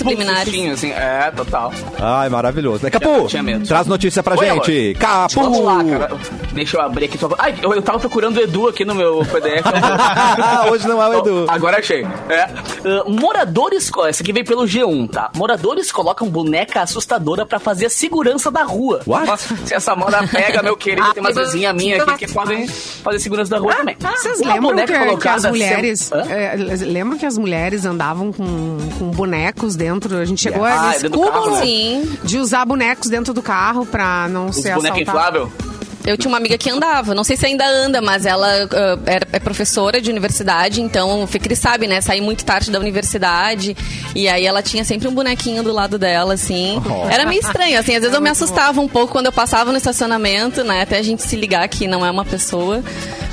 [0.73, 0.91] assim.
[0.91, 1.73] É, total.
[1.99, 2.83] Ai, maravilhoso.
[2.83, 2.89] né?
[2.89, 3.67] Capu, tinha medo.
[3.67, 4.95] traz notícia pra Oi, gente.
[4.99, 5.41] Capu!
[5.41, 6.17] Vamos lá, cara.
[6.53, 7.17] Deixa eu abrir aqui.
[7.17, 7.29] Só...
[7.37, 9.65] Ai, eu, eu tava procurando o Edu aqui no meu PDF.
[10.71, 11.45] Hoje não é o Edu.
[11.49, 12.03] Agora achei.
[12.29, 12.41] É.
[12.43, 13.91] Ah, moradores.
[14.07, 15.29] Essa aqui veio pelo G1, tá?
[15.35, 19.01] Moradores colocam boneca assustadora pra fazer a segurança da rua.
[19.05, 19.25] What?
[19.27, 23.19] Nossa, se essa moda pega, meu querido, tem umas vizinhas minhas aqui que podem fazer
[23.19, 23.95] segurança da rua também.
[23.99, 25.99] Vocês Uma lembram boneca que, que as mulheres.
[25.99, 30.17] sem- é, lembram que as mulheres andavam com, com bonecos dentro?
[30.17, 31.65] A gente chegou Ah, a nesse do carro, cúmulo né?
[31.65, 32.17] Sim.
[32.23, 35.37] de usar bonecos dentro do carro pra não Os ser bonecos assaltado.
[35.51, 35.75] infláveis.
[36.07, 39.27] Eu tinha uma amiga que andava, não sei se ainda anda, mas ela ah, era-
[39.33, 41.99] é professora de universidade, então o Ficri sabe, né?
[41.99, 43.75] Saí muito tarde da universidade
[44.13, 46.79] e aí ela tinha sempre um bonequinho do lado dela, assim.
[46.87, 47.09] Oh.
[47.09, 49.77] Era meio estranho, assim, às vezes eu me assustava um pouco quando eu passava no
[49.79, 50.83] estacionamento, né?
[50.83, 52.83] Até a gente se ligar que não é uma pessoa.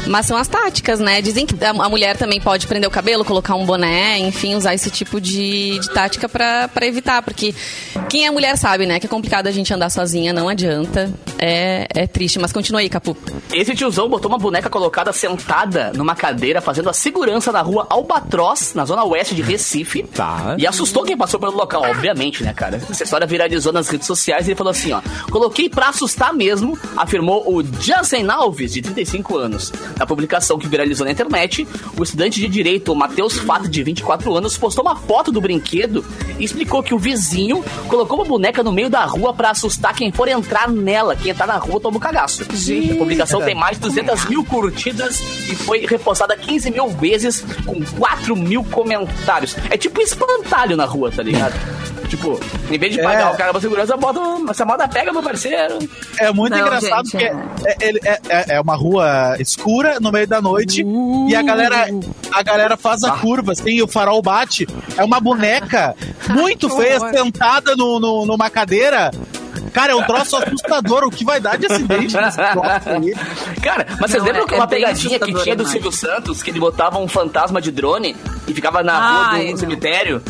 [0.06, 1.22] Mas são as táticas, né?
[1.22, 4.90] Dizem que a mulher também pode prender o cabelo, colocar um boné, enfim, usar esse
[4.90, 7.22] tipo de, de tática pra pra evitar.
[7.22, 7.54] Porque
[8.08, 8.98] quem é mulher sabe, né?
[8.98, 11.12] Que é complicado a gente andar sozinha, não adianta.
[11.38, 12.38] É, é triste.
[12.38, 13.16] Mas continua aí, Capu.
[13.52, 18.72] Esse tiozão botou uma boneca colocada sentada numa cadeira, fazendo a segurança na rua Albatroz,
[18.74, 20.02] na zona oeste de Recife.
[20.02, 20.56] Tá.
[20.58, 22.80] E assustou quem passou pelo local, obviamente, né, cara?
[22.90, 25.00] Essa história viralizou nas redes sociais e ele falou assim, ó.
[25.30, 29.72] Coloquei pra assustar mesmo, afirmou o Jansen Alves, de 35 anos.
[29.98, 34.56] Na publicação que viralizou na internet, o estudante de direito, Matheus Fato, de 24 anos,
[34.56, 36.04] postou uma foto do brinquedo
[36.38, 40.10] e explicou que o vizinho colocou uma boneca no meio da rua pra assustar quem
[40.12, 41.14] for entrar nela.
[41.16, 42.42] Quem entrar na rua toma um cagaço.
[42.42, 47.82] A publicação tem mais de 200 mil curtidas e foi repostada 15 mil vezes com
[47.98, 49.56] 4 mil comentários.
[49.70, 51.54] É tipo espantalho na rua, tá ligado?
[52.12, 52.38] Tipo,
[52.70, 53.32] em vez de pagar É.
[53.32, 54.20] o cara pra segurança, bota
[54.50, 55.78] essa moda pega, meu parceiro.
[56.18, 60.12] É muito Não, engraçado gente, porque é, ele- é- é- é uma rua escura no
[60.12, 60.84] meio da noite
[61.28, 61.86] e a galera,
[62.30, 64.68] a galera faz a curva, assim, e o farol bate.
[64.98, 65.94] É uma boneca
[66.28, 67.10] muito feia, horror.
[67.14, 69.10] sentada no, no- numa cadeira.
[69.72, 71.04] Cara, é um troço assustador.
[71.04, 73.14] O que vai dar de acidente nesse troço aí?
[73.62, 75.70] Cara, mas vocês Não, lembram é- que é uma bem pegadinha que tinha do demais.
[75.70, 78.14] Silvio Santos, que ele botava um fantasma de drone
[78.46, 79.56] e ficava na rua Ai, do não.
[79.56, 80.22] cemitério?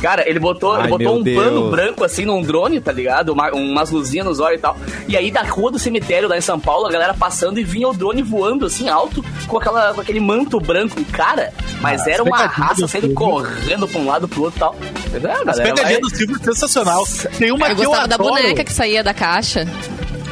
[0.00, 1.42] Cara, ele botou, Ai, ele botou um Deus.
[1.44, 3.30] pano branco assim num drone, tá ligado?
[3.32, 4.76] Uma- umas luzinhas nos olhos e tal.
[5.08, 7.88] E aí da rua do cemitério lá em São Paulo, a galera passando e vinha
[7.88, 11.02] o drone voando assim alto com, aquela, com aquele manto branco.
[11.12, 14.60] Cara, mas Ah, era uma raça do saindo correndo pra um lado pro outro e
[14.60, 14.76] tal.
[15.12, 17.04] É, As galera, vai- pegadinhas do Silvio é sensacional.
[17.38, 19.66] Tem uma Eu que eu gostava da adoro boneca que saía da caixa.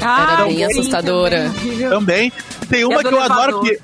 [0.00, 1.50] Ah, Era bem assustadora.
[1.56, 1.88] também.
[1.88, 2.32] também.
[2.68, 3.78] Tem uma a que eu adoro que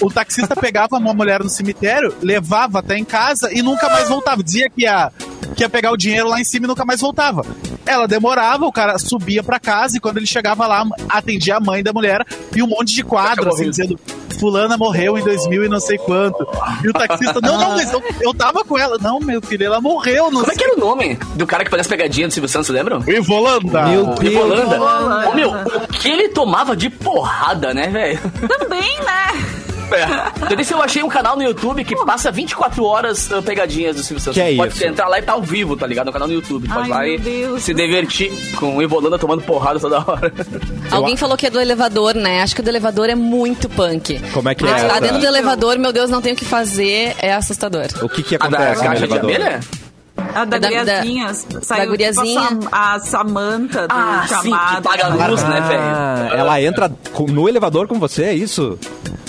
[0.00, 4.42] o taxista pegava uma mulher no cemitério, levava até em casa e nunca mais voltava.
[4.44, 5.10] Dizia que ia,
[5.54, 7.44] que ia pegar o dinheiro lá em cima e nunca mais voltava.
[7.84, 11.82] Ela demorava, o cara subia pra casa e quando ele chegava lá, atendia a mãe
[11.82, 13.98] da mulher e um monte de quadro, assim, dizendo
[14.36, 16.46] fulana morreu em 2000 e não sei quanto.
[16.84, 18.98] E o taxista, não, não, mas eu, eu tava com ela.
[19.00, 20.30] Não, meu filho, ela morreu.
[20.30, 22.48] Não Como é que era o nome do cara que fazia as pegadinhas do Silvio
[22.48, 23.02] Santos, lembram?
[23.06, 23.86] Ivolanda.
[23.86, 24.34] Meu Deus.
[24.34, 24.76] Ivolanda.
[24.76, 25.28] Ivolanda.
[25.28, 28.20] Ô, meu, o que ele tomava de porrada, né, velho?
[28.58, 29.55] Também, né?
[29.92, 30.54] É.
[30.56, 34.22] Daí eu achei um canal no YouTube que passa 24 horas uh, pegadinhas do Silvio
[34.22, 34.34] Santos.
[34.34, 34.84] Que é Pode isso?
[34.86, 36.06] entrar lá e tá ao vivo, tá ligado?
[36.06, 36.68] No canal no YouTube.
[36.68, 40.32] Pode Ai, lá e Deus se divertir com o Evolanda tomando porrada toda hora.
[40.90, 42.42] Alguém falou que é do elevador, né?
[42.42, 44.20] Acho que o do elevador é muito punk.
[44.32, 45.00] Como é que é essa?
[45.00, 47.86] dentro do elevador, meu Deus, não tem o que fazer, é assustador.
[48.02, 49.30] O que que A da acontece no caixa de elevador?
[49.36, 49.60] abelha?
[50.34, 51.34] A da, É da- guriazinha.
[51.62, 52.40] Saiu da guriazinha.
[52.48, 54.76] Tipo, a, Sam- a Samanta do Ah, sim, chamado.
[54.76, 55.68] que paga a luz, né, Ah,
[56.28, 56.40] velho?
[56.40, 56.92] ela entra
[57.28, 58.78] no elevador com você, é isso?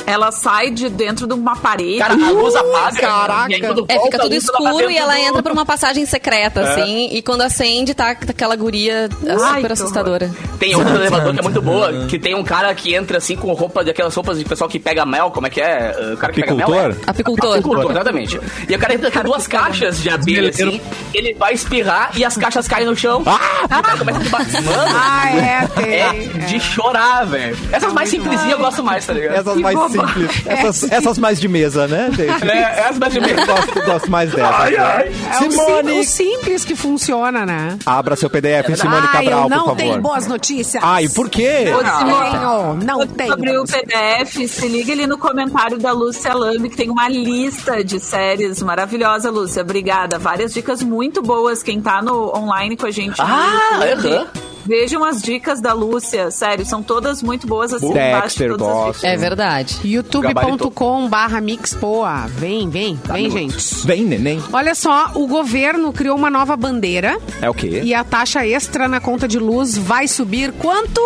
[0.07, 1.99] Ela sai de dentro de uma parede.
[1.99, 2.99] Cara, a luz apaga.
[2.99, 3.53] caraca.
[3.53, 5.65] aí quando É, volta fica a tudo tá escuro e ela do- entra por uma
[5.65, 10.31] passagem secreta, assim, e quando acende, tá aquela guria Ai, super que assustadora.
[10.57, 13.35] Tem outra do elevador que é muito boa, que tem um cara que entra assim
[13.35, 15.93] com roupa daquelas roupas de pessoal que pega mel, como é que é?
[16.13, 16.65] O cara que pega mel.
[16.67, 16.91] Apicultor?
[16.91, 17.09] é?
[17.11, 17.53] Apicultor.
[17.55, 18.41] Apicultor, exatamente.
[18.69, 20.79] E o cara entra com duas caixas de abelha, assim,
[21.13, 23.23] ele vai espirrar e as caixas caem no chão.
[23.25, 23.65] Ah!
[23.65, 24.61] O cara começa a.
[24.61, 25.93] Mano, Ah, é, tem.
[25.93, 26.45] é é.
[26.45, 27.57] de chorar, velho.
[27.71, 29.35] Essas mais simplesinhas eu gosto mais, tá ligado?
[29.35, 30.31] Essas mais simples.
[30.47, 32.49] Essas, essas mais de mesa, né, gente?
[32.49, 34.55] É, essas mais de Eu gosto, gosto mais dessas.
[34.55, 35.11] Ai, ai.
[35.33, 37.77] É o, Simone, o simples que funciona, né?
[37.85, 40.01] abra seu PDF, Simone ah, Cabral, eu não por tenho favor.
[40.01, 40.83] boas notícias.
[40.83, 41.65] Ai, por quê?
[41.67, 43.33] Simone, Tenho, não Quando tu tenho.
[43.33, 47.83] abrir o PDF, se liga ali no comentário da Lúcia Lambi, que tem uma lista
[47.83, 49.61] de séries maravilhosa, Lúcia.
[49.61, 50.17] Obrigada.
[50.17, 51.61] Várias dicas muito boas.
[51.63, 53.21] Quem tá no online com a gente.
[53.21, 54.27] Ah, aham.
[54.67, 57.87] Vejam as dicas da Lúcia, sério, são todas muito boas assim.
[57.89, 59.03] embaixo Dexter, de todas.
[59.03, 59.79] É verdade.
[59.83, 62.27] youtube.com barra mixpoa.
[62.27, 63.57] Vem, vem, vem, gente.
[63.87, 64.43] Vem, neném.
[64.51, 67.81] Olha só, o governo criou uma nova bandeira É o quê?
[67.83, 71.01] e a taxa extra na conta de luz vai subir quanto?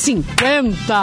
[0.00, 1.02] 50!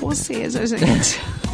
[0.00, 1.20] Ou seja, gente...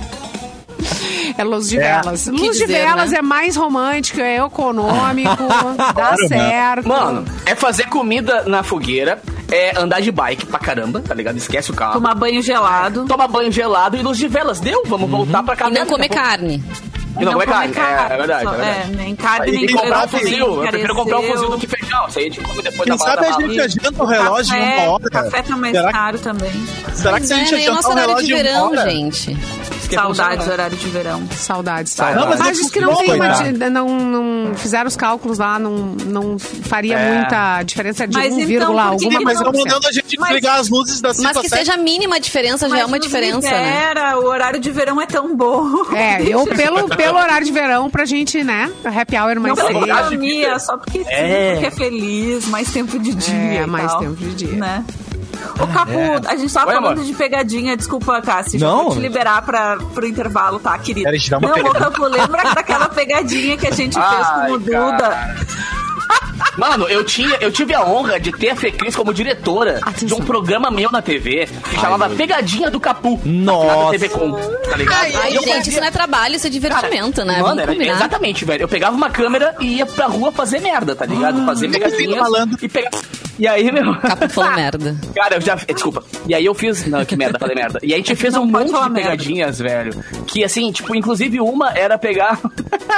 [1.36, 2.00] É luz de É.
[2.00, 2.24] velas.
[2.24, 3.18] que Luz de dizer, velas né?
[3.18, 5.44] é mais romântico, é econômico,
[5.94, 6.88] dá certo.
[6.88, 11.36] Mano, é fazer comida na fogueira, é andar de bike pra caramba, tá ligado?
[11.36, 11.94] Esquece o carro.
[11.94, 13.04] Tomar banho gelado.
[13.06, 14.60] Toma banho gelado e luz de velas.
[14.60, 14.82] Deu?
[14.86, 15.70] Vamos voltar pra casa.
[15.70, 16.62] E não comer carne.
[17.20, 17.74] E não, comer carne.
[17.76, 18.44] É, é verdade.
[18.44, 18.80] só- é verdade.
[18.92, 20.64] É, nem carne, nem tem que comprar um fuzil.
[20.64, 22.06] Eu prefiro comprar um fuzil do que feijão.
[22.08, 24.60] Isso aí a gente come depois Quem da sabe a gente adianta o relógio em
[24.60, 25.10] Café, uma hora.
[25.10, 26.52] Café tá mais Será que- caro também.
[26.94, 28.90] Será que se a gente é, e o de relógio em verão, uma hora...
[28.90, 29.36] gente.
[29.96, 31.22] É Saudades do horário de verão.
[31.36, 31.96] Saudades.
[31.96, 33.28] Não, mas mas diz que não não tem uma.
[33.70, 37.14] Não, não fizeram os cálculos lá, não, não faria É.
[37.18, 39.24] muita diferença de Mas 1, então, vírgula que alguma coisa.
[39.24, 39.56] Mas cento.
[39.64, 42.68] mandando a gente Mas- desligar as luzes da 5 Mas que seja a mínima diferença
[42.68, 43.64] já é uma diferença, né?
[43.88, 45.66] libera, o horário de verão é tão bom.
[45.94, 48.70] É, eu pelo, pelo horário de verão pra gente, né?
[48.84, 49.88] Happy hour Não mais pela cedo.
[49.90, 51.52] economia, só porque sim, É.
[51.52, 53.34] porque é feliz, mais tempo de dia.
[53.62, 54.52] É, mais tal, tempo de dia.
[54.52, 54.84] Né?
[55.60, 57.04] Ô, Capu, a gente tava Oi, falando amor.
[57.04, 58.60] de pegadinha, desculpa, Cássio.
[58.60, 58.84] Não.
[58.84, 61.10] vou te liberar pra, pro intervalo, tá, querido?
[61.18, 61.72] Te dar uma Não, ô.
[61.72, 64.90] Capu, lembra daquela pegadinha que a gente fez Ai, com o cara.
[64.92, 65.36] Duda?
[66.56, 70.18] Mano, eu, tinha, eu tive a honra de ter a Fecris como diretora de um
[70.20, 73.20] programa meu na TV que chamava Pegadinha do Capu.
[73.24, 73.92] Nossa.
[73.92, 74.96] TV Com, tá ligado?
[75.04, 77.40] Ai, eu gente, fazia- isso não é trabalho, isso é divertimento, né?
[77.40, 78.62] Mano, era, exatamente, velho.
[78.62, 81.44] Eu pegava uma câmera e ia pra rua fazer merda, tá ligado?
[81.46, 82.26] Fazer Sim, pegadinhas
[82.60, 82.90] e pegar.
[83.38, 83.94] E aí, meu.
[84.30, 84.96] Falou merda.
[85.14, 85.54] Cara, eu já.
[85.54, 86.02] Desculpa.
[86.26, 86.86] E aí eu fiz.
[86.86, 87.78] Não, que merda, falei merda.
[87.82, 88.90] E aí a gente fez Não um monte de merda.
[88.94, 89.92] pegadinhas, velho.
[90.26, 92.38] Que assim, tipo, inclusive uma era pegar.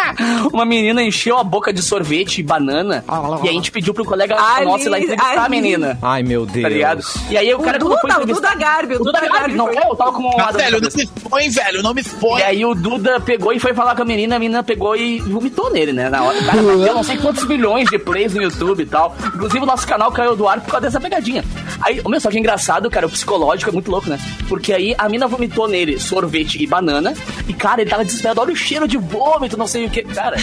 [0.52, 3.04] uma menina encheu a boca de sorvete e banana.
[3.42, 5.50] e aí a gente pediu pro colega Ali- nosso ir lá entrevistar a ali.
[5.50, 5.98] menina.
[6.02, 6.62] Ai, meu Deus.
[6.62, 7.02] Tá ligado?
[7.30, 9.32] E aí o O cara foi Duda, o entrevistar- Duda Garbi, o O Duda Duda
[9.32, 9.86] Garbi, não foi- é?
[9.90, 12.40] Eu tava com uma Ah, velho, não me expõe, velho, não me expõe.
[12.40, 15.20] E aí o Duda pegou e foi falar com a menina, a menina pegou e
[15.20, 16.08] vomitou nele, né?
[16.08, 16.38] Na hora.
[16.42, 19.14] Cara, bateu não sei quantos milhões de plays no YouTube e tal.
[19.34, 21.44] Inclusive o nosso canal caiu do ar por causa dessa pegadinha.
[21.80, 24.18] Aí, o meu, só que é engraçado, cara, o psicológico é muito louco, né?
[24.48, 27.14] Porque aí a mina vomitou nele sorvete e banana.
[27.48, 28.40] E, cara, ele tava desesperado.
[28.40, 30.02] Olha o cheiro de vômito, não sei o que.
[30.02, 30.36] Cara,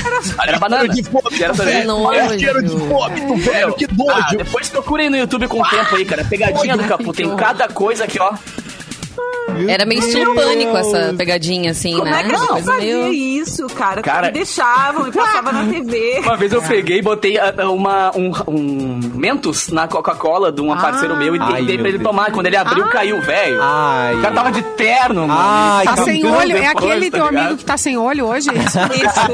[0.47, 0.87] era banana.
[0.89, 1.87] de vômito, Era sorvete.
[1.87, 3.73] Olha o cheiro de vômito, velho.
[3.73, 4.37] Que Ah, nojo.
[4.37, 6.23] depois procurem no YouTube com o tempo aí, cara.
[6.25, 7.13] Pegadinha do Capu.
[7.13, 8.33] Tem cada coisa aqui, ó.
[9.67, 12.19] Era meio estilo pânico essa pegadinha, assim, Como né?
[12.19, 14.01] é que a gente fazia meio- isso, cara?
[14.01, 16.19] Cara- Me deixavam e passava na TV.
[16.23, 20.61] Uma vez eu peguei e botei ah, ah, uma, um, um Mentos na Coca-Cola de
[20.61, 22.09] um parceiro meu e Ai, dei pra ele Deus.
[22.09, 22.31] tomar.
[22.31, 23.59] Quando ele abriu, caiu, velho.
[23.61, 24.15] Ai.
[24.15, 25.39] O cara tava de terno, mano.
[25.39, 26.57] Ai, Tá sem olho.
[26.57, 27.43] É aquele tá teu ligado?
[27.45, 28.49] amigo que tá sem olho hoje?
[28.49, 28.77] é isso?
[28.79, 29.27] Isso.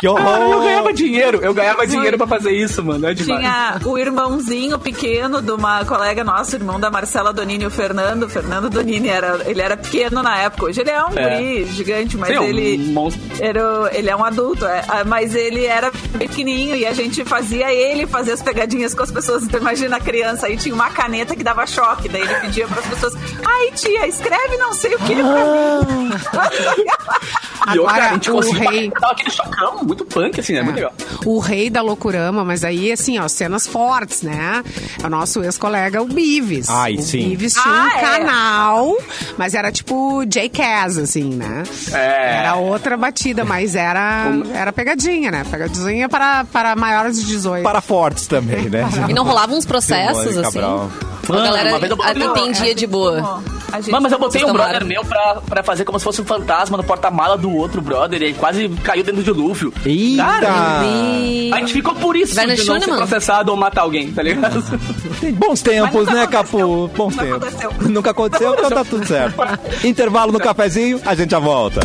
[0.00, 0.62] Que Ah, eu horror.
[0.64, 3.06] ganhava dinheiro, eu ganhava dinheiro pra fazer isso, mano.
[3.06, 3.40] É demais.
[3.40, 8.24] Tinha o irmãozinho pequeno de uma colega nossa, irmão da Marcela Donini, o Fernando.
[8.24, 10.66] O Fernando Donini era, ele era pequeno na época.
[10.66, 11.36] Hoje ele é um É.
[11.36, 13.22] guri gigante, mas Sim, um ele monstro.
[13.40, 17.72] era, ele é um adulto, é, ah, mas ele era pequenininho e a gente fazia
[17.72, 19.44] ele fazer as pegadinhas com as pessoas.
[19.44, 22.80] Então imagina a criança aí tinha uma caneta que dava choque, daí ele pedia para
[22.80, 26.10] as pessoas: "Ai, tia, escreve não sei o que pra mim".
[27.72, 30.60] E eu, Agora, cara, a gente o rei- aquele chocão muito punk, assim, né?
[30.62, 30.92] Muito legal.
[31.24, 34.62] O rei da loucurama, mas aí, assim, ó, cenas fortes, né?
[35.02, 36.68] É o nosso ex-colega, o Bives.
[36.68, 37.30] Ai, o sim.
[37.30, 38.00] Bives tinha Ah, um é.
[38.02, 38.98] canal,
[39.36, 41.62] mas era tipo J-Cass, assim, né?
[41.92, 42.38] É.
[42.38, 45.44] Era outra batida, mas era, era pegadinha, né?
[45.50, 47.62] Pegadinha para, para maiores de 18.
[47.62, 48.86] Para fortes também, né?
[49.08, 50.58] E não rolavam uns processos, Simone assim?
[50.60, 50.90] Cabral.
[51.28, 53.42] A Mano, galera uma vez eu entendia de boa.
[53.88, 54.86] Mano, mas eu botei um brother tomaram.
[54.86, 58.26] meu pra, pra fazer como se fosse um fantasma no porta-mala do outro brother e
[58.26, 59.72] aí quase caiu dentro de dilúvio.
[59.84, 60.24] Eita!
[60.24, 60.80] Cara,
[61.52, 62.98] a gente ficou por isso Werner de não ser Schunemann?
[63.06, 64.62] processado ou matar alguém, tá ligado?
[65.20, 66.26] Tem bons tempos, né.
[66.26, 66.88] Capu?
[66.96, 67.48] Bons Nunca tempos.
[67.54, 67.90] aconteceu.
[67.90, 69.36] Nunca aconteceu, então tá tudo certo.
[69.86, 71.80] Intervalo no cafezinho, a gente já volta.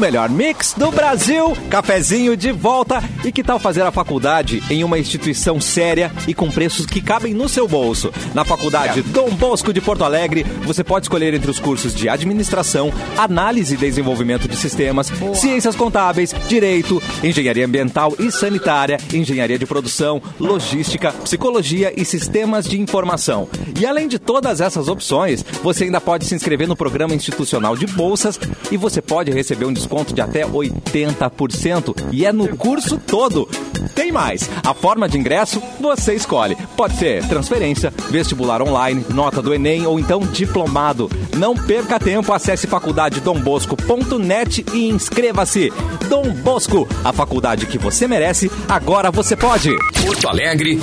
[0.00, 3.02] Melhor mix do Brasil, cafezinho de volta.
[3.22, 7.34] E que tal fazer a faculdade em uma instituição séria e com preços que cabem
[7.34, 8.10] no seu bolso?
[8.34, 12.90] Na Faculdade Dom Bosco de Porto Alegre, você pode escolher entre os cursos de administração,
[13.16, 20.22] análise e desenvolvimento de sistemas, ciências contábeis, direito, engenharia ambiental e sanitária, engenharia de produção,
[20.38, 23.46] logística, psicologia e sistemas de informação.
[23.78, 27.86] E além de todas essas opções, você ainda pode se inscrever no programa institucional de
[27.86, 33.48] bolsas e você pode receber um desconto de até 80% e é no curso todo.
[33.94, 36.56] Tem mais, a forma de ingresso você escolhe.
[36.76, 41.10] Pode ser transferência, vestibular online, nota do Enem ou então diplomado.
[41.36, 45.72] Não perca tempo, acesse faculdadedombosco.net e inscreva-se.
[46.08, 49.70] Dom Bosco, a faculdade que você merece, agora você pode.
[50.04, 50.78] Porto Alegre,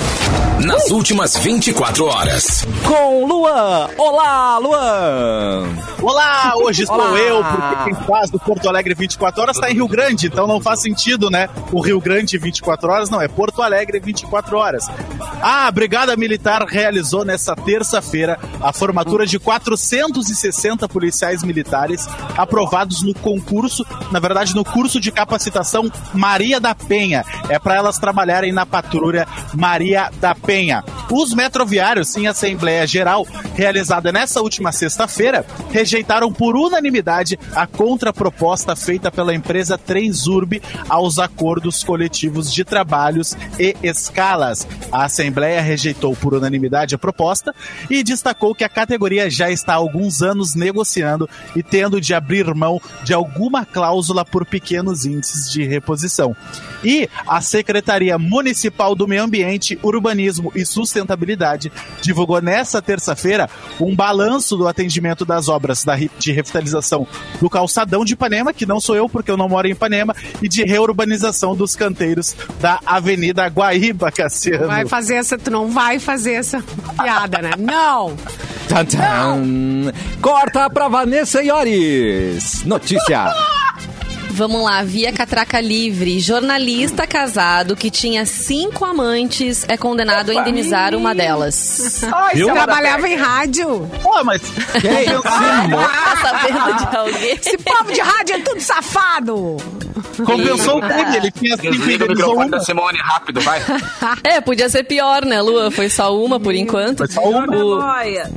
[0.64, 2.66] nas últimas 24 horas.
[2.84, 3.88] Com Luan.
[3.96, 5.68] Olá, Luan.
[6.02, 7.18] Olá, hoje estou Olá.
[7.18, 10.60] eu, porque quem faz do Porto Alegre 24 horas está em Rio Grande, então não
[10.60, 11.48] faz sentido, né?
[11.72, 14.86] O Rio Grande 24 horas, não, é Porto Alegre 24 horas.
[15.40, 23.14] Ah, a Brigada Militar realizou nessa terça-feira a formatura de 460 policiais militares aprovados no
[23.14, 27.24] concurso, na verdade, no curso de capacitação Maria da Penha.
[27.48, 30.47] É para elas trabalharem na patrulha Maria da Penha.
[30.48, 30.82] Penha.
[31.10, 39.10] Os metroviários, em Assembleia Geral, realizada nessa última sexta-feira, rejeitaram por unanimidade a contraproposta feita
[39.10, 44.66] pela empresa Transurb aos acordos coletivos de trabalhos e escalas.
[44.92, 47.54] A Assembleia rejeitou por unanimidade a proposta
[47.88, 52.54] e destacou que a categoria já está há alguns anos negociando e tendo de abrir
[52.54, 56.36] mão de alguma cláusula por pequenos índices de reposição.
[56.84, 60.97] E a Secretaria Municipal do Meio Ambiente, Urbanismo e Sustentabilidade
[62.00, 63.48] divulgou nesta terça-feira
[63.80, 65.84] um balanço do atendimento das obras
[66.18, 67.06] de revitalização
[67.40, 70.48] do calçadão de Ipanema, que não sou eu porque eu não moro em Ipanema, e
[70.48, 74.66] de reurbanização dos canteiros da Avenida Guaíba, Cassiano.
[74.66, 76.62] Vai fazer essa, tu não vai fazer essa
[77.00, 77.50] piada, né?
[77.58, 78.16] Não!
[78.68, 79.92] Tan, tan.
[80.20, 82.64] Corta pra Vanessa Iores.
[82.64, 83.32] Notícia.
[84.38, 86.20] Vamos lá, via catraca livre.
[86.20, 92.04] Jornalista casado que tinha cinco amantes é condenado a indenizar uma delas.
[92.04, 93.90] Ai, se ela Trabalhava em rádio.
[94.00, 97.32] Pô, mas Tá sabendo de alguém?
[97.32, 99.56] Esse povo de rádio é tudo safado.
[100.24, 101.16] compensou o crime.
[101.16, 102.48] Ele tinha cinco indenizou uma.
[102.48, 103.60] da Simone, rápido, vai.
[104.22, 105.68] É, podia ser pior, né, Lua?
[105.72, 106.98] Foi só uma por enquanto.
[106.98, 107.56] Foi só uma.
[107.56, 108.30] O, Olha,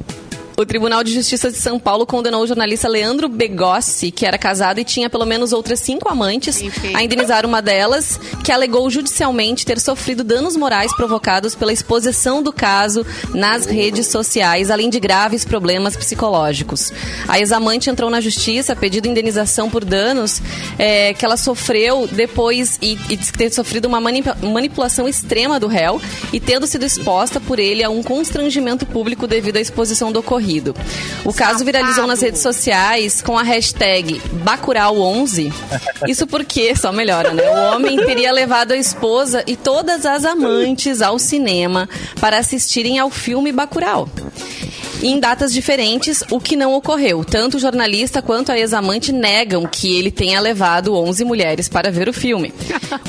[0.58, 4.80] O Tribunal de Justiça de São Paulo condenou o jornalista Leandro Begossi, que era casado
[4.80, 6.96] e tinha pelo menos outras cinco amantes, Enfim.
[6.96, 12.54] a indenizar uma delas, que alegou judicialmente ter sofrido danos morais provocados pela exposição do
[12.54, 16.94] caso nas redes sociais, além de graves problemas psicológicos.
[17.28, 20.42] A ex-amante entrou na justiça pedindo indenização por danos
[20.78, 26.00] eh, que ela sofreu depois e, e ter sofrido uma mani- manipulação extrema do réu
[26.32, 30.51] e tendo sido exposta por ele a um constrangimento público devido à exposição do ocorrido.
[31.24, 35.54] O caso viralizou nas redes sociais com a hashtag Bacurau11.
[36.08, 37.44] Isso porque, só melhora, né?
[37.50, 41.88] O homem teria levado a esposa e todas as amantes ao cinema
[42.20, 44.10] para assistirem ao filme Bacurau.
[45.04, 47.26] Em datas diferentes, o que não ocorreu.
[47.26, 52.08] Tanto o jornalista quanto a ex-amante negam que ele tenha levado 11 mulheres para ver
[52.08, 52.54] o filme.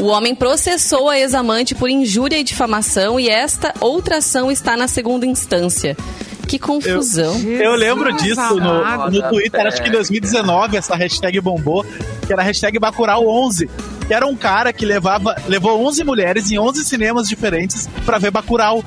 [0.01, 4.89] O homem processou a ex-amante por injúria e difamação e esta outra ação está na
[4.89, 5.95] segunda instância.
[6.53, 7.35] Que confusão.
[7.49, 11.83] Eu lembro disso no, no Twitter, acho que em 2019, essa hashtag bombou,
[12.27, 13.71] que era a hashtag Bacurau11,
[14.07, 18.31] que era um cara que levava, levou 11 mulheres em 11 cinemas diferentes pra ver
[18.31, 18.85] Bacurau.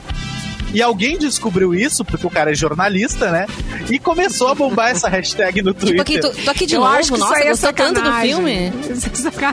[0.73, 3.45] E alguém descobriu isso, porque o cara é jornalista, né?
[3.89, 6.31] E começou a bombar essa hashtag no Tipo aqui, Twitter.
[6.35, 8.51] tu, tu aqui de Eu acho novo, que nossa, é gostou tanto do filme?
[8.53, 8.71] É.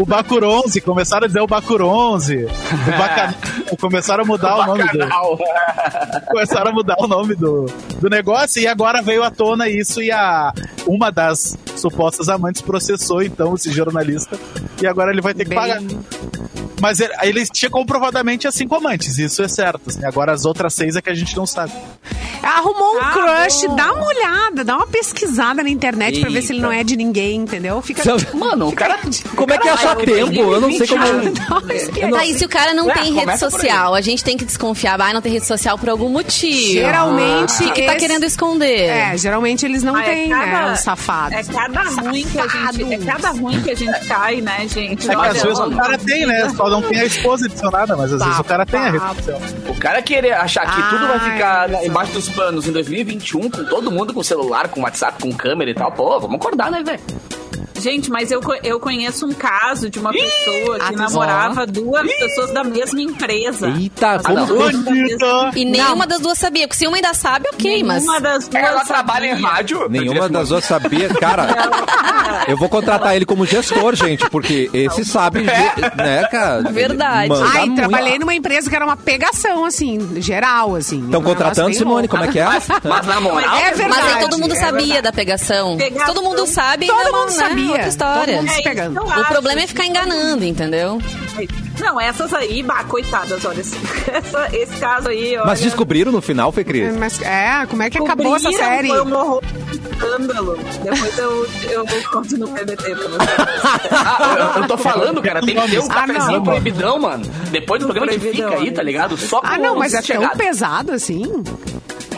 [0.01, 2.45] O Bacur 11, começaram a dizer o Bacur 11.
[2.45, 2.49] O
[2.99, 3.35] Bacanal,
[3.79, 4.99] começaram a mudar o nome do,
[6.29, 7.67] começaram a mudar o nome do,
[8.01, 10.53] do negócio e agora veio à tona isso e a
[10.87, 14.39] uma das supostas amantes processou então esse jornalista
[14.81, 15.81] e agora ele vai ter que Bem- pagar.
[16.83, 19.83] Mas ele, tinha comprovadamente as cinco amantes, isso é certo.
[19.89, 20.05] assim.
[20.05, 21.73] Agora as outras seis é que a gente não sabe.
[22.43, 23.77] Arrumou um Ah, crush, bom.
[23.77, 26.67] dá uma olhada, dá uma pesquisada na internet pra ver se ele Eita.
[26.67, 27.81] não é de ninguém, entendeu?
[27.83, 28.03] Fica.
[28.35, 28.99] Mano, o cara.
[29.37, 30.35] Como é que é achar tempo?
[30.35, 31.03] Eu não sei como.
[32.03, 33.39] Não- Tá, e se o cara não Ué, tem rede aí.
[33.39, 36.73] social, a gente tem que desconfiar, ah, não tem rede social por algum motivo.
[36.73, 37.55] Geralmente.
[37.55, 38.89] O que, que tá querendo esconder?
[38.89, 40.73] É, geralmente eles não Ah, é têm, né?
[40.73, 41.37] Os safados.
[41.39, 42.93] é cada ruim que a gente.
[42.95, 45.11] É cada ruim que a gente cai, né, gente?
[45.11, 46.49] É que às vezes o cara tem, né?
[46.57, 49.41] Só não tem a esposa adicionada, mas às vezes o cara tem a rede social.
[49.69, 53.65] O cara querer achar que tudo vai Ai, ficar embaixo dos panos em 2021, com
[53.65, 57.01] todo mundo com celular, com WhatsApp, com câmera e tal, pô, vamos acordar, né, velho?
[57.83, 60.97] Gente, mas eu, eu conheço um caso de uma pessoa que atenção.
[60.97, 63.69] namorava duas pessoas da mesma empresa.
[63.69, 64.47] Eita, Ah, não.
[64.47, 64.73] como.
[64.83, 65.51] Bonita!
[65.57, 68.03] E nenhuma das duas sabia, porque se uma ainda sabe, ok, mas.
[68.05, 69.89] Uma das duas Ela trabalha em rádio.
[69.89, 71.09] Nenhuma das duas sabia.
[71.15, 71.47] Cara,
[72.49, 76.63] eu vou contratar ele como gestor, gente, porque esse sabe, ge- né, cara?
[76.71, 77.29] Verdade.
[77.29, 77.77] Manda Ai, muito.
[77.77, 81.05] trabalhei numa empresa que era uma pegação, assim, geral, assim.
[81.05, 82.45] Estão contratando, Simone, como é que é?
[82.45, 83.89] Mas na moral, É verdade.
[84.03, 85.77] Mas aí todo mundo é sabia da pegação.
[85.77, 86.15] Pegação.
[86.15, 87.72] Todo mundo sabe, Todo não, mundo né, sabia.
[87.73, 88.35] Outra história.
[88.37, 88.91] Todo mundo se É, pegando.
[88.93, 90.99] então, O acho problema é ficar enganando, entendeu?
[91.81, 93.61] Não, essas aí, bah, coitadas, olha.
[93.61, 93.77] esse-
[94.13, 95.47] essa- esse caso aí, olha.
[95.47, 96.95] Mas descobriram no final, Fê Cris?
[96.97, 98.89] Mas, é, como é que acabou essa série?
[98.89, 100.59] Foi um horror, escândalo.
[100.83, 103.89] Depois eu, eu conto no PBT pra vocês.
[103.91, 106.15] Ah, eu, eu tô falando, cara, tem que ter um Ah, não.
[106.15, 107.25] cafezinho proibidão, mano.
[107.51, 108.91] Depois do programa que fica aí, tá né?
[108.93, 109.17] ligado?
[109.17, 111.25] Só Ah, não, mas é tão pesado assim?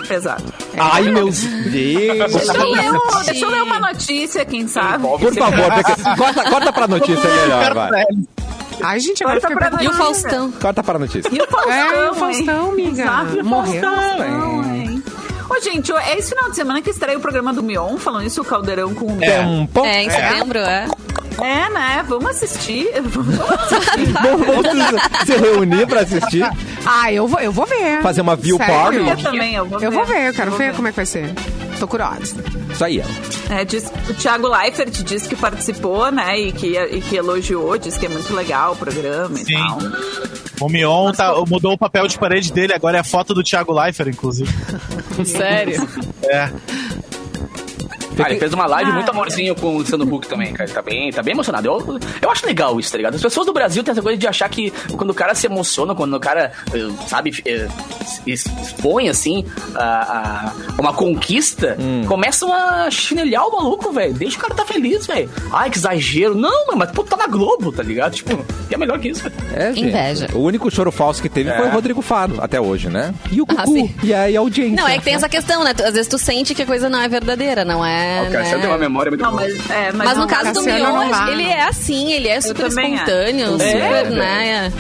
[0.07, 0.45] Pesado.
[0.79, 1.40] Ai, meu Deus.
[1.71, 5.07] Deixa eu, ler, um- deixa eu ler uma notícia, quem sabe.
[5.07, 6.17] Por favor, Cris.
[6.19, 8.05] corta, corta pra notícia melhor, vai.
[8.83, 10.51] Ai, gente, agora Corta fica pra E o Faustão?
[10.53, 11.31] Corta pra notícia.
[11.33, 12.14] E o Faustão, É, o?
[12.14, 13.05] Faustão, amiga.
[13.05, 13.81] Sabe o Morreu.
[13.83, 15.03] Faustão, hein?
[15.49, 18.40] Ô, gente, é esse final de semana que estreia o programa do Mion, falando isso,
[18.43, 19.21] o Caldeirão com o Mion.
[19.67, 19.85] Tempo.
[19.85, 20.87] É, em setembro, é.
[20.87, 20.88] É,
[21.38, 22.05] né?
[22.09, 22.88] Vamos assistir.
[23.03, 24.12] Vamos assistir.
[24.12, 26.44] Vamos se reunir pra assistir,
[26.87, 28.03] Ah, eu vou, eu vou ver.
[28.03, 29.09] fazer uma view Sério?
[29.09, 29.87] Eu também, eu vou ver.
[29.87, 31.33] Eu vou ver, eu quero Vou ver como é que vai ser.
[31.79, 32.37] Tô curiosa.
[32.73, 33.53] Isso aí, ó.
[33.53, 36.38] É, diz- o Thiago Leifert disse que participou, né?
[36.38, 39.55] E que, e que elogiou, disse que é muito legal o programa e Sim.
[39.55, 39.79] tal.
[40.61, 43.73] O Mion tá- mudou o papel de parede dele, agora é a foto do Thiago
[43.73, 44.51] Leifert, inclusive.
[45.27, 45.87] Sério.
[46.23, 46.49] É.
[48.16, 50.64] Cara, ele fez uma live muito amorzinho com o Luciano Huck também, cara.
[50.68, 51.66] Ele tá bem, tá bem emocionado.
[51.68, 53.14] Eu, eu acho legal isso, tá ligado?
[53.14, 55.94] As pessoas do Brasil têm essa coisa de achar que quando o cara se emociona,
[55.94, 57.68] quando o cara, eh, sabe, eh,
[58.27, 64.14] expõe, assim, a, a- uma conquista, começam a chinelhar o maluco, velho.
[64.14, 65.29] Deixa o cara tá feliz, velho.
[65.53, 66.35] Ai, que exagero.
[66.35, 68.12] Não, mano, mas pô, tá na Globo, tá ligado?
[68.14, 68.37] Tipo,
[68.68, 69.35] que é melhor que isso, velho.
[69.55, 69.88] É, gente.
[69.88, 70.29] Inveja.
[70.35, 73.14] O único choro falso que teve foi o Rodrigo Faro, até hoje, né?
[73.31, 73.72] E o Ah, Cucu.
[73.72, 73.94] sim.
[74.03, 74.77] e aí a audiência.
[74.77, 75.72] Não, é que tem essa questão, né?
[75.79, 78.29] Às vezes tu sente que a coisa não é verdadeira, não é né?
[78.29, 79.43] O Cassiano tem uma memória muito Não, boa.
[79.43, 82.40] mas, é, mas, Mas não no caso do Mion, dá, ele é assim, ele é
[82.40, 84.11] super espontâneo, É, super, é.
[84.11, 84.73] né?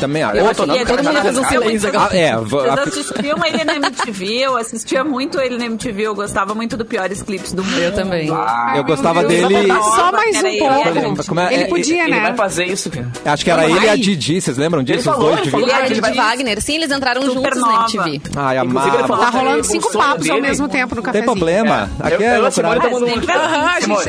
[0.00, 0.36] Também acho.
[0.36, 1.48] Eu Outra- tô dando Todo mundo um cara.
[1.48, 6.14] silêncio Ah, é, Vocês assistiam ele na MTV, eu assistia muito ele na MTV, eu
[6.14, 7.78] gostava muito do Piores Clipes do Mundo.
[7.80, 8.28] Eu também.
[8.76, 9.68] eu gostava dele.
[9.68, 10.88] Só mais um pouco.
[10.88, 10.98] ele.
[10.98, 12.36] É- Ele é- podia, Ele vai né?
[12.36, 13.08] fazer isso, cara.
[13.24, 14.98] Acho que era ele e a Didi, vocês lembram disso?
[14.98, 15.68] Os falou, dois ele de falou.
[15.68, 17.72] E a Ele Didi vai- Wagner, sim, eles entraram Super juntos nova.
[17.72, 18.20] na MTV.
[18.36, 19.16] Ai, amava.
[19.18, 21.24] Tá rolando cinco papos ao mesmo tempo no Tem cafezinho.
[21.32, 21.90] problema.
[22.02, 22.06] É.
[22.06, 22.68] Aqui Eu- é eu, loucura.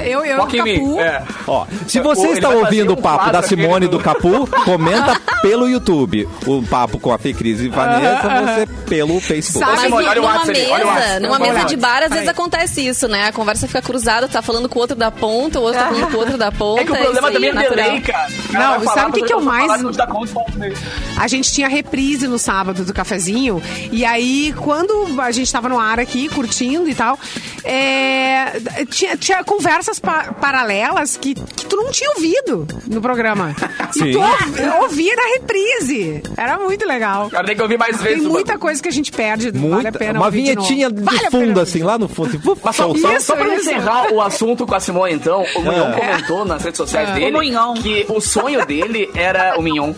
[0.06, 0.58] Eu- eu e.
[0.80, 1.00] Capu.
[1.00, 1.24] É.
[1.48, 5.75] Ó, se você está ouvindo o papo da Simone e do Capu, comenta pelo YouTube.
[6.46, 9.66] O papo com a Fê Cris e Vanessa, você pelo Facebook.
[9.66, 11.20] Sabe Mas olha o numa WhatsApp ali, olha o mesa, WhatsApp.
[11.22, 13.28] numa mesa de bar, às vezes acontece isso, né?
[13.28, 16.08] A conversa fica cruzada, tá falando com o outro da ponta, o outro tá falando
[16.12, 16.82] com o outro da ponta.
[16.82, 17.76] É que o problema também é natural.
[17.86, 18.28] delay, cara.
[18.52, 19.72] Não, falar, sabe o que que eu vou mais-.
[21.18, 23.62] A gente tinha reprise no sábado do cafezinho.
[23.92, 27.18] E aí, quando a gente tava no ar aqui, curtindo e tal,
[27.64, 33.56] é, tinha, tinha conversas pa- paralelas que, que tu não tinha ouvido no programa.
[33.92, 34.06] Sim.
[34.06, 35.65] E tu ouv- ouvia na reprise.
[36.38, 37.30] Era muito legal.
[37.30, 38.20] Cara, tem que ouvir mais vezes.
[38.20, 38.60] Tem muita bagulho.
[38.60, 39.52] coisa que a gente perde.
[39.52, 41.02] vale a Muita, pena uma ouvir de vinhetinha novo.
[41.02, 42.30] de Vale a fundo, assim, lá no fundo.
[42.30, 43.02] assim, uf, Mas só, soltando.
[43.02, 43.62] só, Isso, só pra isso.
[43.70, 45.94] encerrar o assunto com a Simone, então, o Mignon É.
[46.00, 47.14] comentou nas redes sociais É.
[47.14, 47.38] dele
[47.82, 49.94] que o sonho dele era o Mignon.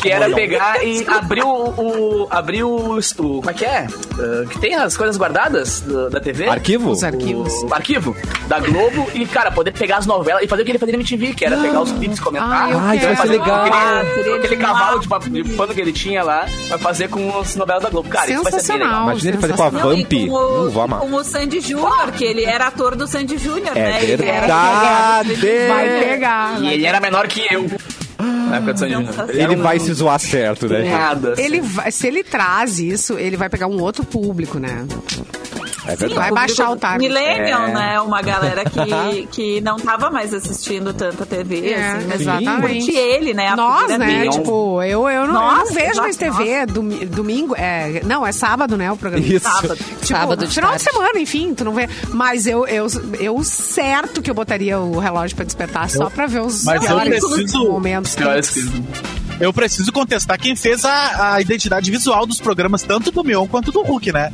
[0.00, 1.48] Que era pegar e abrir o.
[1.76, 2.98] o abrir o.
[2.98, 3.86] o- Como é que é?
[4.18, 6.48] Uh, que tem as coisas guardadas do- da TV.
[6.48, 6.90] Arquivo?
[6.90, 7.52] Os arquivos.
[7.62, 8.16] O arquivo
[8.48, 10.98] da Globo e, cara, poder pegar as novelas e fazer o que ele fazia na
[10.98, 12.70] MTV, que era pegar os clipes, comentar.
[12.72, 13.66] Ah, Ai, vai ser legal.
[13.72, 14.78] Ah, seria Aquele demais.
[14.78, 18.08] cavalo de, de pano que ele tinha lá, vai fazer com as novelas da Globo.
[18.08, 18.90] Cara, isso vai ser bem legal.
[18.90, 19.02] Sensacional.
[19.10, 19.90] Imagina ele fazer com a sensacional.
[19.92, 20.28] Não, e Vamp.
[20.28, 23.80] com o, Uh, com o Sandy Júnior, que ele era ator do Sandy Júnior, É
[23.80, 24.02] né?
[24.02, 25.34] Ele era- verdade.
[25.68, 26.60] Vai pegar.
[26.62, 27.66] E ele era menor que eu.
[28.22, 29.30] Na época do Sandy Júnior.
[29.30, 30.82] Ele vai se zoar certo, né?
[31.38, 34.86] Ele vai- se ele traz isso, ele vai pegar um outro público, né?
[35.84, 36.30] É Vai verdade.
[36.34, 37.08] baixar o target.
[37.08, 37.72] Millennial, É.
[37.74, 38.00] né?
[38.00, 42.60] Uma galera que, que não tava mais assistindo tanta TV, É, assim, mas exatamente.
[42.86, 43.48] curte ele, né?
[43.48, 44.06] A Nós, né?
[44.06, 44.30] dele.
[44.30, 46.66] Tipo, eu, eu, não, eu não Nossa, vejo mais nossa, TV.
[46.66, 48.92] Domi- domingo, é, não, é sábado, né?
[48.92, 49.26] O programa.
[49.26, 49.40] Isso.
[49.44, 49.74] Sábado.
[49.76, 50.96] Tipo, Sábado de final de tarde.
[50.98, 51.88] semana, enfim, tu não vê.
[52.10, 52.86] Mas eu, eu,
[53.18, 56.96] eu certo que eu botaria o relógio pra despertar só pra ver os Mas eu
[57.00, 58.14] preciso- momentos.
[58.14, 63.10] Piores que- que- Eu preciso contestar quem fez a, a identidade visual dos programas, tanto
[63.10, 64.32] do Mion quanto do Hulk, né?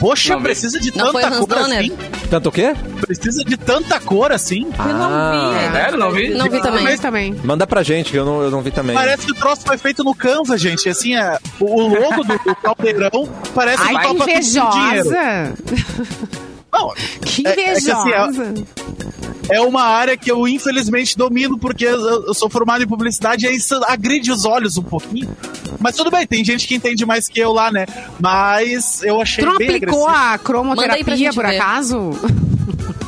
[0.00, 1.78] Poxa, Não, precisa de Não tanta cor Donner?
[1.78, 1.92] assim?
[2.28, 2.74] Tanto o quê?
[3.00, 4.64] Precisa de tanta cor assim?
[4.78, 5.66] Eu não vi.
[5.66, 5.70] Ah.
[5.72, 6.28] Sério, não vi?
[6.34, 6.60] Não vi
[7.00, 7.34] também.
[7.44, 8.94] Manda pra gente, que eu não, eu não vi também.
[8.94, 10.88] Parece que o troço foi feito no Canva, gente.
[10.88, 15.08] Assim, é, o logo do, do caldeirão parece Ai, que topa tudo de dinheiro.
[15.08, 15.54] invejosa!
[16.72, 16.92] Não,
[17.24, 18.54] Que É- é que assim, invejosa!
[19.50, 23.48] É uma área que eu infelizmente domino, porque eu, eu sou formado em publicidade e
[23.48, 25.28] aí isso agride os olhos um pouquinho.
[25.78, 27.86] Mas tudo bem, tem gente que entende mais que eu lá, né?
[28.20, 30.34] Mas eu achei Tu não bem aplicou agressivo.
[30.34, 31.56] a cromoterapia, por ver.
[31.56, 32.10] acaso?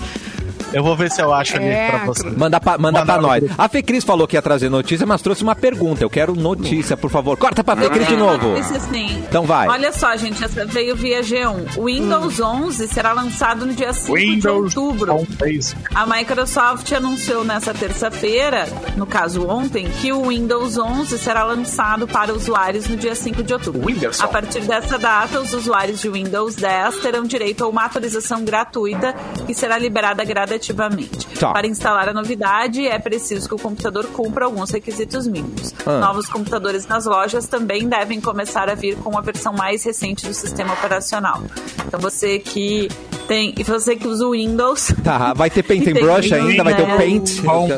[0.73, 2.29] Eu vou ver se eu acho ali É, pra você.
[2.31, 3.43] Manda, pra, manda pra nós.
[3.57, 6.03] A Fê Cris falou que ia trazer notícia, mas trouxe uma pergunta.
[6.05, 7.37] Eu quero notícia, por favor.
[7.37, 8.57] Corta pra Fê Cris de novo.
[8.59, 9.23] Isso assim.
[9.29, 9.69] Então vai.
[9.69, 11.77] Olha só, gente, essa veio via G1.
[11.77, 15.15] O Windows 11 será lançado no dia 5 Windows de outubro.
[15.15, 15.75] on face.
[15.95, 18.67] A Microsoft anunciou nessa terça-feira,
[18.97, 23.53] no caso ontem, que o Windows 11 será lançado para usuários no dia 5 de
[23.53, 23.87] outubro.
[23.87, 24.21] Windows.
[24.21, 29.15] A partir dessa data, os usuários de Windows 10 terão direito a uma atualização gratuita
[29.47, 30.25] que será liberada
[30.59, 31.27] gradativamente.
[31.39, 31.53] Tá.
[31.53, 35.75] Para instalar a novidade, é preciso que o computador cumpra alguns requisitos mínimos.
[35.87, 36.01] Ah.
[36.01, 40.35] Novos computadores nas lojas também devem começar a vir com a versão mais recente do
[40.35, 41.43] sistema operacional.
[41.87, 42.89] Então você que
[43.29, 46.65] tem, e você que usa o Windows, Tá, vai ter Paint and Brush Windows, ainda,
[46.65, 46.97] vai ter o né?
[46.97, 47.41] Paint.
[47.43, 47.69] Bom,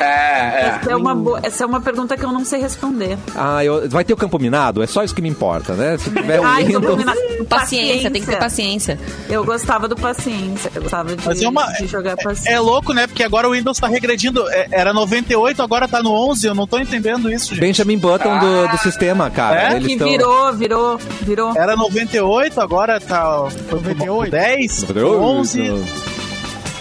[0.00, 0.78] É, é.
[0.80, 3.16] Essa é, uma boa- essa é uma pergunta que eu não sei responder.
[3.34, 4.82] Ah, eu- vai ter o campo minado?
[4.82, 5.96] É só isso que me importa, né?
[5.98, 6.86] Se tiver o Ai, tô Windows...
[6.86, 7.20] combinando.
[7.48, 8.98] Paciência, tem que ter paciência.
[9.28, 11.66] Eu gostava do paciência, eu gostava de, Mas é uma.
[11.72, 12.50] de jogar paciência.
[12.50, 13.06] É louco, né?
[13.06, 14.48] Porque agora o Windows tá regredindo.
[14.50, 16.46] É- Era 98, agora tá no 11.
[16.46, 17.60] Eu não tô entendendo isso, gente.
[17.60, 19.72] Benjamin Button do, do sistema, cara.
[19.72, 19.76] É?
[19.76, 21.52] Eles que tão- virou, virou, virou.
[21.56, 23.46] Era 98, agora tá.
[23.68, 24.30] Foi 98?
[24.30, 25.84] 10, 11.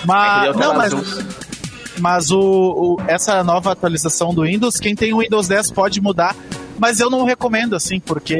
[0.06, 0.44] Mas.
[0.50, 0.94] É deu Não, mas.
[2.00, 6.36] Mas o, o- essa nova atualização do Windows, quem tem o Windows 10 pode mudar.
[6.78, 8.36] Mas eu não recomendo, assim, porque.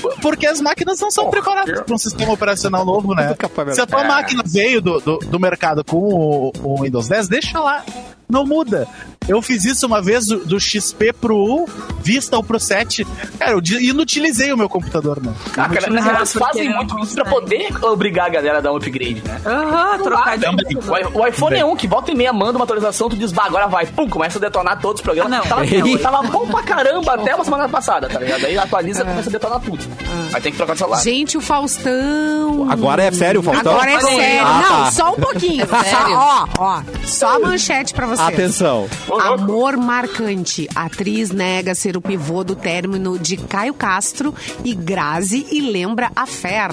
[0.00, 0.16] Por?
[0.20, 3.28] Porque as máquinas não são preparadas para um sistema operacional novo, né?
[3.74, 4.08] Se a tua É.
[4.08, 7.84] máquina veio do, do, do mercado com o, o Windows 10, deixa lá.
[8.28, 8.86] Não muda.
[9.28, 11.68] Eu fiz isso uma vez do, do XP pro U,
[12.02, 13.04] Vista ou pro 7.
[13.38, 15.36] Cara, eu inutilizei o meu computador, mano.
[15.56, 18.72] Ah, cara, eles porque fazem não muito isso pra poder obrigar a galera a dar
[18.72, 19.40] um upgrade, né?
[19.44, 20.46] Aham, trocar de.
[20.46, 23.32] O, i- o iPhone é um que volta e meia manda uma atualização, tu diz,
[23.32, 25.32] bah, agora vai, pum, começa a detonar todos os programas.
[25.32, 25.44] Ah, não.
[25.46, 25.64] Tava,
[25.98, 28.44] tava bom pra caramba até uma semana passada, tá ligado?
[28.46, 29.84] Aí atualiza e começa a detonar tudo.
[30.32, 31.02] Aí tem que trocar de celular.
[31.02, 32.68] Gente, o Faustão.
[32.70, 33.72] Agora é sério, Faustão?
[33.72, 34.46] Agora é sério.
[34.46, 34.90] Ah, Não, tá.
[34.92, 35.66] só um pouquinho.
[35.66, 35.90] sério?
[35.90, 36.82] Só, ó, ó.
[37.04, 38.28] Só a manchete pra vocês.
[38.28, 38.88] Atenção.
[39.20, 40.68] Amor marcante.
[40.74, 46.26] Atriz nega ser o pivô do término de Caio Castro e Grazi e lembra a
[46.26, 46.70] Fer.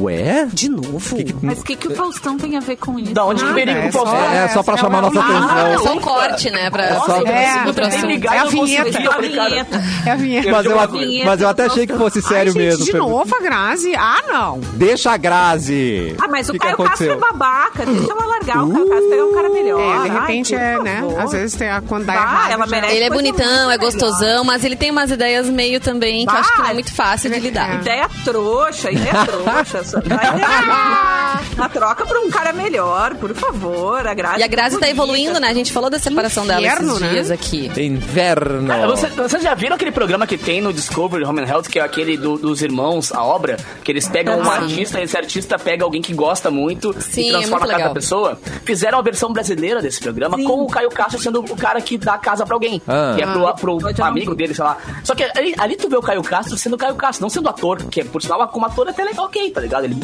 [0.00, 0.46] Ué?
[0.52, 1.16] De novo?
[1.42, 3.12] Mas o que, que o Faustão tem a ver com isso?
[3.14, 4.16] Da onde que veria com é o Faustão?
[4.18, 5.66] só- É só pra chamar nossa Ah, atenção.
[5.66, 6.70] É só um corte, né?
[6.70, 8.98] Pra é, ligar É e a não vinheta.
[8.98, 9.82] É a vinheta.
[10.06, 10.50] É a vinheta.
[10.50, 12.84] Mas eu, vinheta mas eu até achei que fosse sério Ai, gente, mesmo.
[12.84, 13.94] de novo a Grazi?
[13.96, 14.60] Ah, não.
[14.74, 16.14] Deixa a Grazi.
[16.20, 17.86] Ah, mas o, que que Caio Castro é babaca.
[17.86, 18.64] Deixa ela largar.
[18.64, 19.80] O Caio Castro é um cara melhor.
[19.80, 21.02] É, de repente é, né?
[21.18, 22.50] Às vezes tem a, quando dá Bah, errado.
[22.52, 22.94] ela merece.
[22.96, 23.78] Ele é bonitão, é melhor.
[23.78, 26.94] gostosão, mas ele tem umas ideias meio também que eu acho que não é muito
[26.94, 27.74] fácil de lidar.
[27.76, 29.84] Ideia trouxa, ideia trouxa.
[29.84, 29.98] Só-
[31.56, 34.06] Na troca pra um cara melhor, por favor.
[34.06, 34.90] A Grazi, E a Grazi tá bonita.
[34.90, 35.48] evoluindo, né?
[35.48, 37.08] A gente falou da separação dela Inferno, esses né?
[37.10, 37.70] dias aqui.
[37.76, 38.66] Inverno.
[38.68, 41.78] Cara, você- vocês já viram aquele programa que tem no Discovery Home and Health, que
[41.78, 43.56] é aquele do- dos irmãos, a obra?
[43.82, 44.54] Que eles pegam um Ah.
[44.56, 47.66] artista, e esse artista pega alguém que gosta muito Sim, e é transforma muito a
[47.66, 47.88] casa legal.
[47.88, 48.40] da pessoa.
[48.64, 52.16] Fizeram a versão brasileira desse programa com o Caio Castro sendo o cara que dá
[52.18, 52.80] casa pra alguém.
[52.86, 53.12] Ah.
[53.16, 54.76] Que é pro, pro Pode não amigo dele, sei lá.
[55.04, 57.48] Só que ali, ali tu vê o Caio Castro sendo o Caio Castro, não sendo
[57.48, 59.84] ator, que por sinal, como ator até legal, ok, tá ligado?
[59.84, 59.96] Ele,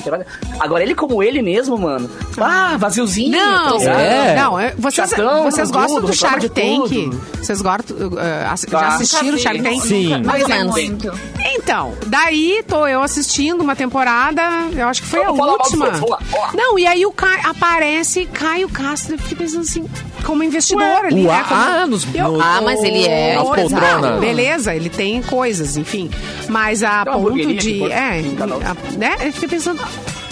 [0.60, 2.10] agora ele como ele mesmo, mano.
[2.38, 3.32] Ah, vaziozinho.
[3.32, 3.90] Não, tá?
[4.00, 4.36] É.
[4.36, 7.10] não, é- vocês, Chatão, vocês tudo, gostam do Shark Tank?
[7.40, 8.18] Vocês gostam, uh,
[8.50, 8.78] ass- Tá.
[8.80, 9.80] já assistiram Shark Tank?
[9.82, 10.22] Sim.
[10.24, 10.72] Mais ou menos.
[10.72, 11.12] muito.
[11.54, 14.42] Então, daí tô eu assistindo uma temporada,
[14.76, 15.90] eu acho que foi a falar última.
[15.90, 16.00] vamos
[16.30, 16.54] vamos.
[16.54, 17.28] Não, e aí o Ca...
[17.44, 19.88] aparece Caio Castro, eu fiquei pensando assim,
[20.24, 21.44] como investidor ali, Ué, né?
[21.48, 21.60] Como...
[21.60, 24.10] ah, nos- Eu- Ah, mas ele é Nas Pois, poltronas.
[24.12, 26.10] não, beleza, ele tem coisas, enfim.
[26.48, 27.84] Mas a uma ponto de.
[27.92, 28.20] É,
[28.66, 29.16] a- né?
[29.20, 29.82] Eu fiquei pensando.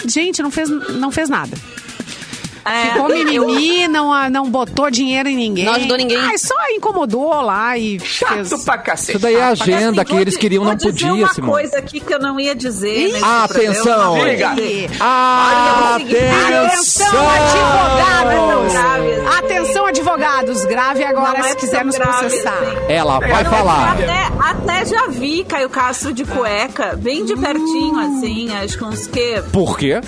[0.05, 1.55] Gente, não fez, não fez nada.
[2.63, 5.65] É, Ficou mimimi, não, ah, não botou dinheiro em ninguém.
[5.65, 6.17] Não ajudou ninguém.
[6.17, 8.63] Ai, só incomodou lá e Chato fez.
[8.63, 9.11] pra cacete.
[9.17, 11.33] Isso daí é a Mas, assim, agenda que eles queriam, vou não dizer podia, uma
[11.33, 11.51] Simone.
[11.53, 13.15] coisa aqui que eu não ia dizer.
[13.23, 14.17] Atenção.
[14.23, 14.49] Diga.
[14.51, 15.01] Atenção!
[16.61, 18.73] Atenção, advogados!
[18.73, 19.37] grave.
[19.37, 20.65] Atenção, advogados!
[20.65, 22.53] Grave agora Não é se quiser tão nos grave, processar.
[22.53, 22.77] assim.
[22.93, 23.91] Ela vai Não, falar.
[23.93, 29.07] Até, até já vi Caio Castro de cueca, bem de pertinho, assim, acho que uns
[29.07, 29.99] que Por quê?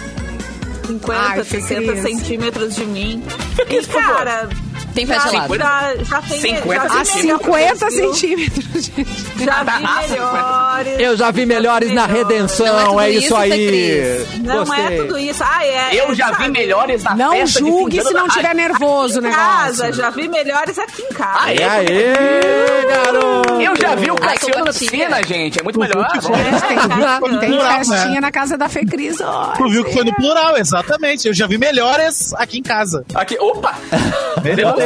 [0.88, 2.02] 50, Ai, Fê 60 Cris.
[2.04, 3.24] centímetros de mim.
[3.70, 4.50] E, cara,
[4.94, 5.58] Tem pé já, gelado.
[5.58, 8.14] já, já tem 50 já vi melhores, 50 viu?
[8.14, 9.46] centímetros, gente.
[9.46, 11.00] Já vi melhores.
[11.00, 14.26] Eu já vi melhores na redenção, Não é tudo é isso isso, aí.
[14.44, 15.44] Não é tudo isso.
[15.44, 16.50] Ah, é, Eu é, já vi sabe?
[16.50, 19.94] melhores na Não festa de julgue se não tiver nervoso o Em casa, negócio.
[20.04, 21.40] já vi melhores aqui em casa.
[21.40, 21.64] Ah, é?
[21.68, 23.54] Aê, garoto!
[23.62, 25.60] Eu já vi o Cassiano na piscina, gente.
[25.60, 26.08] É muito melhor.
[26.12, 27.84] Tem, tem né?
[27.86, 29.20] festinha na casa da Fê Cris.
[29.22, 29.54] ó.
[29.58, 31.28] Tu viu que foi no plural, exatamente.
[31.28, 33.06] Eu já vi melhores aqui em casa.
[33.14, 33.74] Aqui, opa!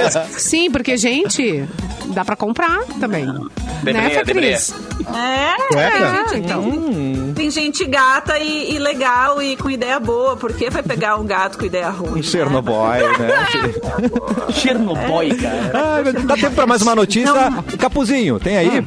[0.37, 1.65] Sim, porque, gente,
[2.07, 3.25] dá pra comprar também.
[3.25, 4.51] né, Fê deveria.
[4.51, 4.73] Cris?
[5.13, 7.33] É, é, gente, então.
[7.35, 10.35] Tem gente gata e, e legal e com ideia boa.
[10.35, 12.19] Por que vai pegar um gato com ideia ruim?
[12.19, 12.73] Um Chernobyl,
[13.19, 13.45] né?
[14.53, 15.71] Chernobyl, cara.
[15.95, 16.25] Ai, meu Deus.
[16.25, 17.33] Dá tempo pra mais uma notícia?
[17.77, 18.85] Capuzinho, tem aí?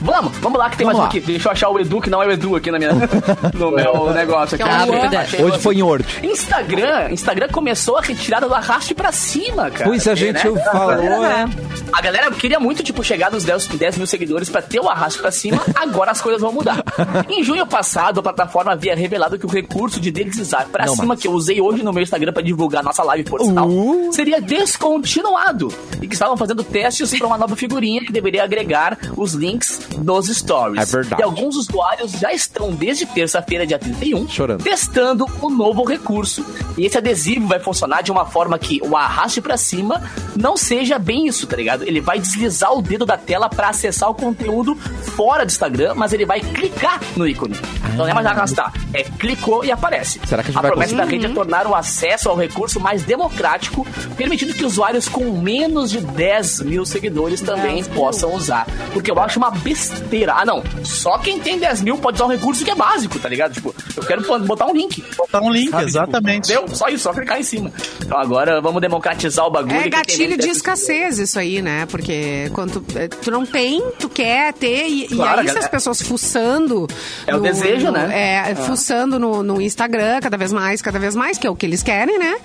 [0.00, 1.18] Vamos, vamos lá que tem Vamos mais lá.
[1.18, 1.32] um aqui.
[1.32, 2.92] Deixa eu achar o Edu, que não é o Edu aqui na minha,
[3.54, 4.64] no meu negócio aqui.
[4.68, 6.04] Ah, Hoje foi em Word.
[6.22, 9.84] Instagram, Instagram começou a retirada do arraste pra cima, cara.
[9.84, 10.62] Pois a gente né?
[10.64, 11.46] falou, é.
[11.92, 15.20] A galera queria muito, tipo, chegar nos 10, 10 mil seguidores pra ter o arrasto
[15.20, 16.82] pra cima, agora as coisas vão mudar.
[17.28, 21.08] Em junho passado, a plataforma havia revelado que o recurso de deslizar pra Não, cima,
[21.08, 24.10] mas- que eu usei hoje no meu Instagram pra divulgar nossa live por sinal, Uh.
[24.12, 25.72] seria descontinuado.
[26.00, 30.26] E que estavam fazendo testes pra uma nova figurinha que deveria agregar os links dos
[30.28, 30.80] stories.
[30.82, 31.22] É verdade.
[31.22, 34.62] E alguns usuários já estão desde terça-feira, dia 31, Chorando.
[34.62, 36.44] testando o novo recurso.
[36.76, 40.02] E esse adesivo vai funcionar de uma forma que o arraste pra cima
[40.36, 41.82] não seja bem isso, tá ligado?
[41.84, 46.12] Ele vai deslizar o dedo da tela pra acessar o conteúdo fora do Instagram, mas
[46.12, 47.54] ele vai clicar no ícone.
[47.92, 50.20] Então não é mais arrastar, é clicou e aparece.
[50.26, 51.22] Será que a gente vai promessa da conseguir?
[51.22, 56.00] rede é tornar o acesso ao recurso mais democrático, permitindo que usuários com menos de
[56.00, 58.66] 10 mil seguidores também possam usar.
[58.92, 60.34] Porque eu acho uma besteira.
[60.36, 60.62] Ah, não.
[60.84, 63.52] Só quem tem 10 mil pode usar um recurso que é básico, tá ligado?
[63.54, 65.02] Tipo, eu quero botar um link.
[65.16, 66.48] Botar um link, Sabe, exatamente.
[66.48, 66.74] Tipo, deu?
[66.76, 67.72] Só isso, só clicar em cima.
[68.04, 69.74] Então agora vamos democratizar o bagulho.
[69.76, 71.86] É gatilho de escassez isso aí, né?
[71.86, 75.58] Porque quando tu, eh, tu não tem, tu quer ter, e, e Claro, aí se
[75.58, 76.86] as pessoas fuçando...
[77.26, 78.50] É o desejo, no- né?
[78.50, 81.66] É, fuçando no, no Instagram, cada vez mais, cada vez mais, que é o que
[81.66, 82.36] eles querem, né?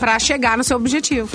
[0.00, 1.28] Pra chegar no seu objetivo.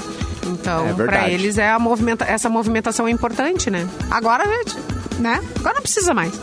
[0.46, 1.34] Então, É pra verdade.
[1.34, 3.86] eles é a movimenta essa movimentação é importante, né?
[4.10, 4.46] Agora,
[5.20, 5.42] né?
[5.60, 6.34] Agora não precisa mais.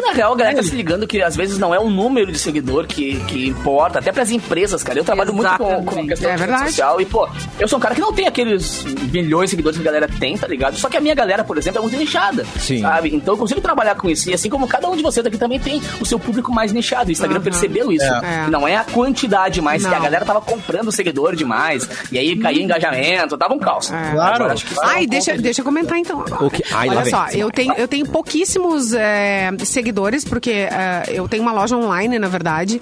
[0.00, 1.88] É que na real a galera tá se ligando que às vezes não é o
[1.90, 4.98] número de seguidor que, que importa, até pras empresas, cara.
[4.98, 6.08] Eu trabalho muito com, com Exatamente.
[6.08, 6.70] questão É de rede verdade.
[6.70, 7.28] social e, pô,
[7.58, 10.36] eu sou um cara que não tem aqueles milhões de seguidores que a galera tem,
[10.36, 10.76] tá ligado?
[10.78, 12.44] Só que a minha galera, por exemplo, é muito nichada.
[12.58, 12.80] Sim.
[12.80, 13.14] Sabe?
[13.14, 14.30] Então eu consigo trabalhar com isso.
[14.30, 17.08] E assim como cada um de vocês aqui também tem o seu público mais nichado.
[17.08, 18.04] O Instagram percebeu isso.
[18.04, 18.44] É.
[18.44, 21.88] Que não é a quantidade mais, que a galera tava comprando seguidor demais.
[22.10, 23.90] E aí caía engajamento, tava um caos.
[23.92, 24.12] É.
[24.12, 24.34] Claro.
[24.36, 26.20] Agora, acho que isso é Ai, deixa, deixa eu comentar então.
[26.20, 26.44] agora.
[26.44, 27.10] O que- Ai, Olha vem.
[27.10, 29.89] só, eu tenho, eu tenho pouquíssimos é, seguidores,
[30.24, 32.80] porque é, eu tenho uma loja online, na verdade,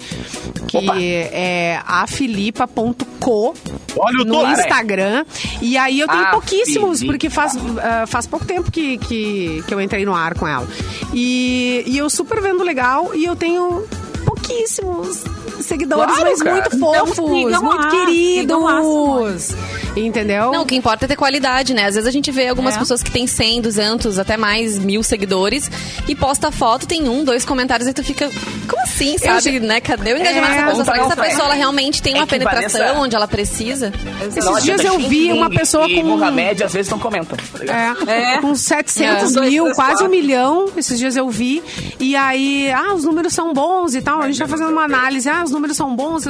[0.67, 0.95] que Opa.
[1.01, 3.53] é afilipa.co
[3.97, 4.51] Olha o no.
[4.51, 5.25] Instagram.
[5.61, 7.13] E aí eu tenho Ah, pouquíssimos, Filipa.
[7.13, 10.67] porque faz, ah, faz pouco tempo que, que, que eu entrei no ar com ela.
[11.13, 13.83] E, e eu super vendo legal e eu tenho
[14.25, 15.23] pouquíssimos
[15.61, 16.55] seguidores, Claro, mas cara.
[16.55, 19.55] muito Então fofos, sigam muito lá, queridos.
[19.95, 20.51] Entendeu?
[20.51, 21.85] Não, o que importa é ter qualidade, né?
[21.85, 22.79] Às vezes a gente vê algumas É.
[22.79, 25.69] pessoas que têm 100, 200, até mais mil seguidores
[26.07, 28.29] e posta foto, tem um, dois comentários e tu fica,
[28.67, 29.59] como assim, sabe?
[29.59, 29.81] né?
[29.81, 30.85] Cadê o engajamento É, dessa pessoa?
[30.85, 33.91] Será que essa não, pessoa ela realmente tem É uma penetração Vanessa, onde ela precisa?
[34.27, 36.03] Esses Não dias eu vi uma pessoa com...
[36.03, 37.37] Mohamed às vezes não comentam.
[37.65, 37.95] Tá?
[38.07, 38.37] É, É.
[38.41, 39.41] com 700 É.
[39.41, 40.67] mil, Dois, quase um milhão.
[40.77, 41.61] Esses dias eu vi.
[41.99, 44.21] E aí, ah, os números são bons e tal.
[44.21, 45.27] A gente tá fazendo uma análise.
[45.29, 46.23] Ah, os números são bons.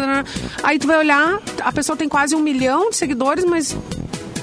[0.63, 3.75] Aí tu vai olhar, a pessoa tem quase um milhão de seguidores, mas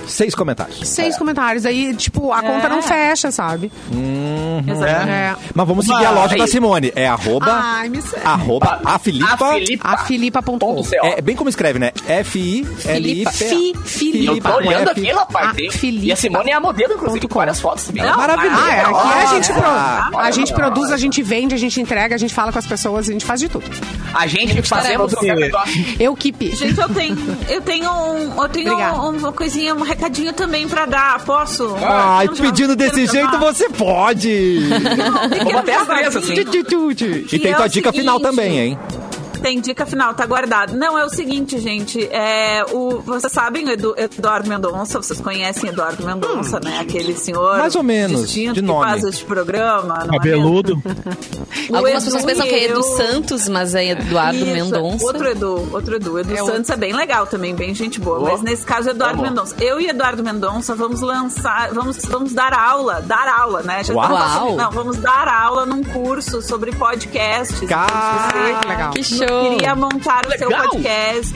[0.07, 0.89] Seis comentários.
[0.89, 1.67] seis comentários.
[1.67, 3.73] Aí, tipo, a conta não fecha, sabe?
[4.67, 5.11] Exatamente.
[5.11, 5.35] É.
[5.53, 6.93] Mas vamos seguir a Mas- loja da Simone.
[6.95, 7.47] É arroba...
[7.51, 8.25] Ai, me segue.
[8.25, 9.33] Arroba a Filipa.
[9.83, 10.45] A Filipa.
[11.03, 11.07] A.
[11.09, 11.91] É bem como escreve, né?
[12.09, 13.31] F-I-L-I-P.
[13.33, 14.49] Fi, Eu Filipa.
[14.51, 15.49] tô olhando aqui, rapaz.
[15.51, 16.07] Ah, Filipa.
[16.07, 17.91] E a Simone é a modelo, inclusive, com várias fotos.
[17.91, 18.63] Não, maravilhoso.
[18.63, 21.81] Ah, é, aqui a gente, pro- Ah, a gente produz, a gente vende, a gente
[21.81, 23.65] entrega, a gente fala com as pessoas, a gente faz de tudo.
[24.17, 25.85] A gente fazendo o negócio.
[26.01, 26.57] Eu keep.
[26.57, 27.17] Gente, eu tenho,
[27.49, 31.23] eu tenho, um, eu tenho um- uma coisinha, um recadinho também pra dar.
[31.25, 31.77] Posso?
[31.83, 33.53] Ai, já pedindo desse jeito gravar.
[33.53, 34.61] você pode.
[35.45, 36.35] Vou bater as três, assim.
[37.33, 38.79] E tem é tua o dica final também, hein?
[39.47, 40.75] Tem dica final, tá guardado.
[40.77, 42.05] Não, é o seguinte, gente.
[42.11, 46.81] É, o, vocês sabem o Edu- Eduardo Mendonça, vocês conhecem Eduardo Mendonça, né?
[46.81, 47.57] Aquele senhor.
[47.59, 48.85] Mais ou menos, de que nome.
[48.91, 50.01] faz este programa.
[50.05, 50.83] é Cabeludo.
[51.71, 55.05] O Algumas Edu pessoas pensam que é Edu eu- Santos, mas é Eduardo Isso, Mendonça.
[55.05, 56.19] Outro Edu, outro Edu.
[56.19, 58.19] Edu É Santos é bem legal também, bem gente boa.
[58.19, 58.31] Boa.
[58.33, 59.31] Mas nesse caso, Eduardo Vamos.
[59.31, 59.57] Mendonça.
[59.59, 63.83] Eu e Eduardo Mendonça vamos lançar, vamos, vamos dar aula, dar aula, né?
[63.83, 64.55] Já Uau.
[64.57, 67.69] Não, vamos dar aula num curso sobre podcasts.
[67.69, 68.91] Cara, que legal.
[68.93, 69.27] Que show!
[69.43, 70.69] Queria montar o seu Legal.
[70.69, 71.35] podcast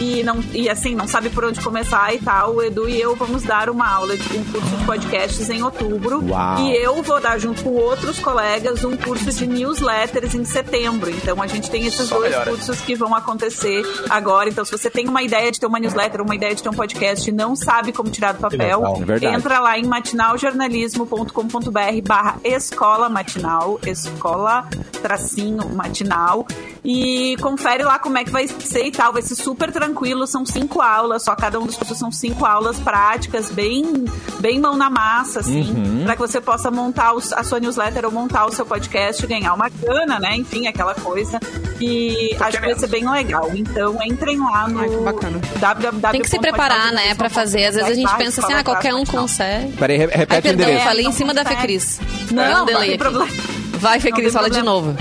[0.00, 2.54] e, não, e assim, não sabe por onde começar e tal.
[2.54, 6.24] O Edu e eu vamos dar uma aula de um curso de podcasts em outubro.
[6.28, 6.58] Uau.
[6.60, 11.10] E eu vou dar junto com outros colegas um curso de newsletters em setembro.
[11.10, 12.50] Então a gente tem esses Só dois melhora.
[12.50, 14.48] cursos que vão acontecer agora.
[14.48, 16.72] Então, se você tem uma ideia de ter uma newsletter, uma ideia de ter um
[16.74, 19.32] podcast e não sabe como tirar do papel, legal.
[19.32, 24.68] É entra lá em matinaljornalismo.com.br barra escola matinal, escola
[25.02, 26.46] tracinho matinal
[26.84, 29.12] e confere lá como é que vai ser e tal.
[29.12, 32.78] Vai ser super tranquilo, são cinco aulas, só cada um dos cursos são cinco aulas
[32.78, 34.04] práticas, bem,
[34.40, 36.02] bem mão na massa, assim, Uhum.
[36.04, 39.52] para que você possa montar os- a sua newsletter ou montar o seu podcast, ganhar
[39.54, 40.36] uma grana, né?
[40.36, 41.38] Enfim, aquela coisa.
[41.80, 43.50] E acho que vai ser bem legal.
[43.54, 44.88] Então entrem lá no Ai,
[45.58, 46.12] www.
[46.12, 47.66] Tem que se preparar, né, pra fazer.
[47.66, 49.72] Às vezes a gente pensa assim, ah, qualquer um consegue.
[49.76, 50.84] Peraí, re- Ai, repete o perdão, eu endereço.
[50.88, 51.44] falei em Não cima da.
[51.44, 52.00] Fecris.
[52.30, 53.26] Não, um não delay tem problema.
[53.78, 54.96] Vai, Não Fecris, fala de novo.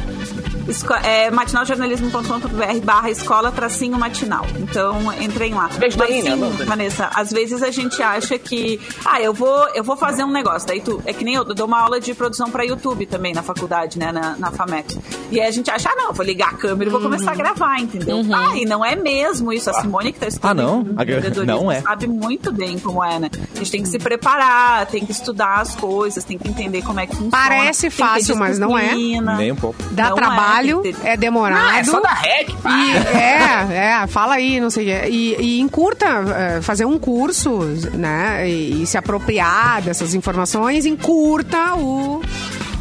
[1.03, 4.45] É, matinaljornalismo.com.br barra escola tracinho matinal.
[4.59, 5.69] Então, entrem lá.
[5.77, 6.65] Beijo Mas daí, né, sim, Amanda?
[6.65, 10.67] Vanessa, às vezes a gente acha que, ah, eu vou, eu vou fazer um negócio.
[10.67, 13.33] Daí tu, é que nem eu, eu dou uma aula de produção pra YouTube também
[13.33, 14.97] na faculdade, né, na, na FAMEX.
[15.31, 17.31] E aí a gente acha, ah, não, eu vou ligar a câmera e vou começar
[17.31, 18.21] a gravar, entendeu?
[18.33, 19.69] Ah, e não é mesmo isso.
[19.69, 20.79] A Simone que tá estudando Ah, não?
[20.81, 21.81] empreendedorismo Não é.
[21.81, 23.29] sabe muito bem como é, né?
[23.55, 26.99] A gente tem que se preparar, tem que estudar as coisas, tem que entender como
[26.99, 27.31] é que funciona.
[27.31, 28.93] Parece fácil, mas não é.
[28.93, 29.81] Nem um pouco.
[29.91, 31.69] Dá Não é, trabalho, é, demorado.
[31.69, 32.49] Ah, é só da REC.
[32.49, 35.09] E, é, é, fala aí, não sei o quê.
[35.09, 37.59] E, e encurta, é, fazer um curso,
[37.93, 38.49] né?
[38.49, 42.21] E, e se apropriar dessas informações, encurta o,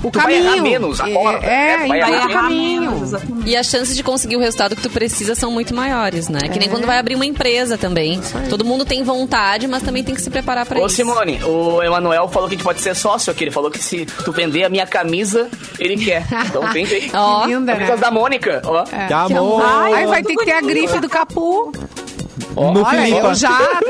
[0.09, 0.53] o Tu vai caminho.
[0.55, 1.87] errar menos, a É, é, né?
[1.89, 2.81] Vai errar caminho.
[2.83, 3.49] menos, exatamente.
[3.51, 6.41] E as chances de conseguir o resultado que tu precisa são muito maiores, né?
[6.53, 6.71] Que nem É.
[6.71, 8.21] quando vai abrir uma empresa também.
[8.51, 10.97] Todo mundo tem vontade, mas também tem que se preparar pra Ô, isso.
[10.97, 13.45] Simone, o Emanuel falou que a gente pode ser sócio aqui.
[13.45, 15.49] Ele falou que se tu vender a minha camisa,
[15.79, 16.25] ele quer.
[16.47, 17.11] Então vende aí.
[17.15, 17.97] Ó, Linda, né?
[17.97, 18.85] Da Mônica, ó.
[18.85, 19.63] Que amor!
[19.95, 21.73] Aí vai ter que ter a grife do Capu.
[22.55, 23.27] No Olha, Filipa.
[23.29, 23.81] eu já.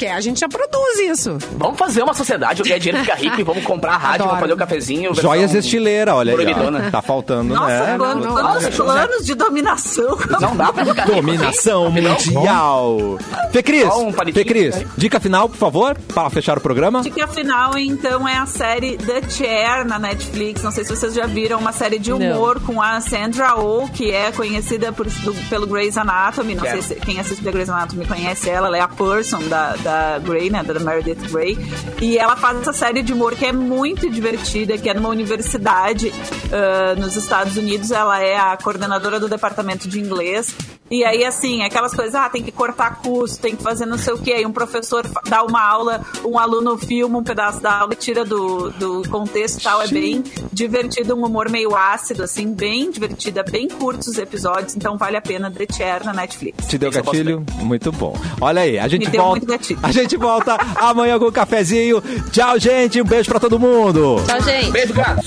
[0.00, 1.36] Quer, a gente já produz isso.
[1.58, 4.28] Vamos fazer uma sociedade, eu ganhar dinheiro ficar rico e vamos comprar a rádio, Adoro.
[4.30, 5.02] vamos fazer o cafezinho.
[5.12, 6.36] versão Joias estileira, olha aí.
[6.42, 6.84] proibidona.
[6.86, 6.90] ó.
[6.90, 7.96] Tá faltando, Nossa, né?
[7.98, 10.18] planos, não, quantos não, planos de dominação.
[10.40, 12.00] Não dá pra ficar rico Dominação assim,
[12.32, 12.40] não?
[12.40, 13.18] mundial.
[13.52, 17.02] Fê Cris, um palitinho, Fê Cris, dica final, por favor, para fechar o programa.
[17.02, 20.62] Dica final, então, é a série The Chair na Netflix.
[20.62, 24.10] Não sei se vocês já viram, uma série de humor com a Sandra Oh, que
[24.10, 26.54] é conhecida por, do- pelo Grey's Anatomy.
[26.54, 26.82] Não Quero.
[26.82, 28.68] sei se quem assiste a Grey's Anatomy conhece ela.
[28.68, 29.89] Ela é a person da, da
[30.24, 30.62] Grey, né?
[30.62, 31.58] Da Meredith Grey.
[32.00, 36.12] E ela faz essa série de humor que é muito divertida, que é numa universidade
[36.52, 37.90] ah, nos Estados Unidos.
[37.90, 40.54] Ela é a coordenadora do departamento de inglês.
[40.90, 44.12] E aí, assim, aquelas coisas, ah, tem que cortar custo, tem que fazer não sei
[44.14, 44.32] o quê.
[44.32, 48.24] Aí um professor dá uma aula, um aluno filma um pedaço da aula e tira
[48.24, 49.80] do, do contexto e tal.
[49.82, 53.38] É bem divertido, um humor meio ácido, assim, bem divertido.
[53.40, 56.66] É bem curtos os episódios, então vale a pena The Chair na Netflix.
[56.66, 57.44] Te deu gatilho?
[57.60, 58.16] Muito bom.
[58.40, 59.38] Olha aí, a gente Me deu volta.
[59.38, 59.80] muito gatilho.
[59.90, 62.02] A gente volta amanhã com o cafezinho.
[62.32, 63.00] Tchau, gente.
[63.00, 64.16] Um beijo pra todo mundo.
[64.26, 64.70] Tchau, gente.
[64.70, 65.22] Beijo, gato.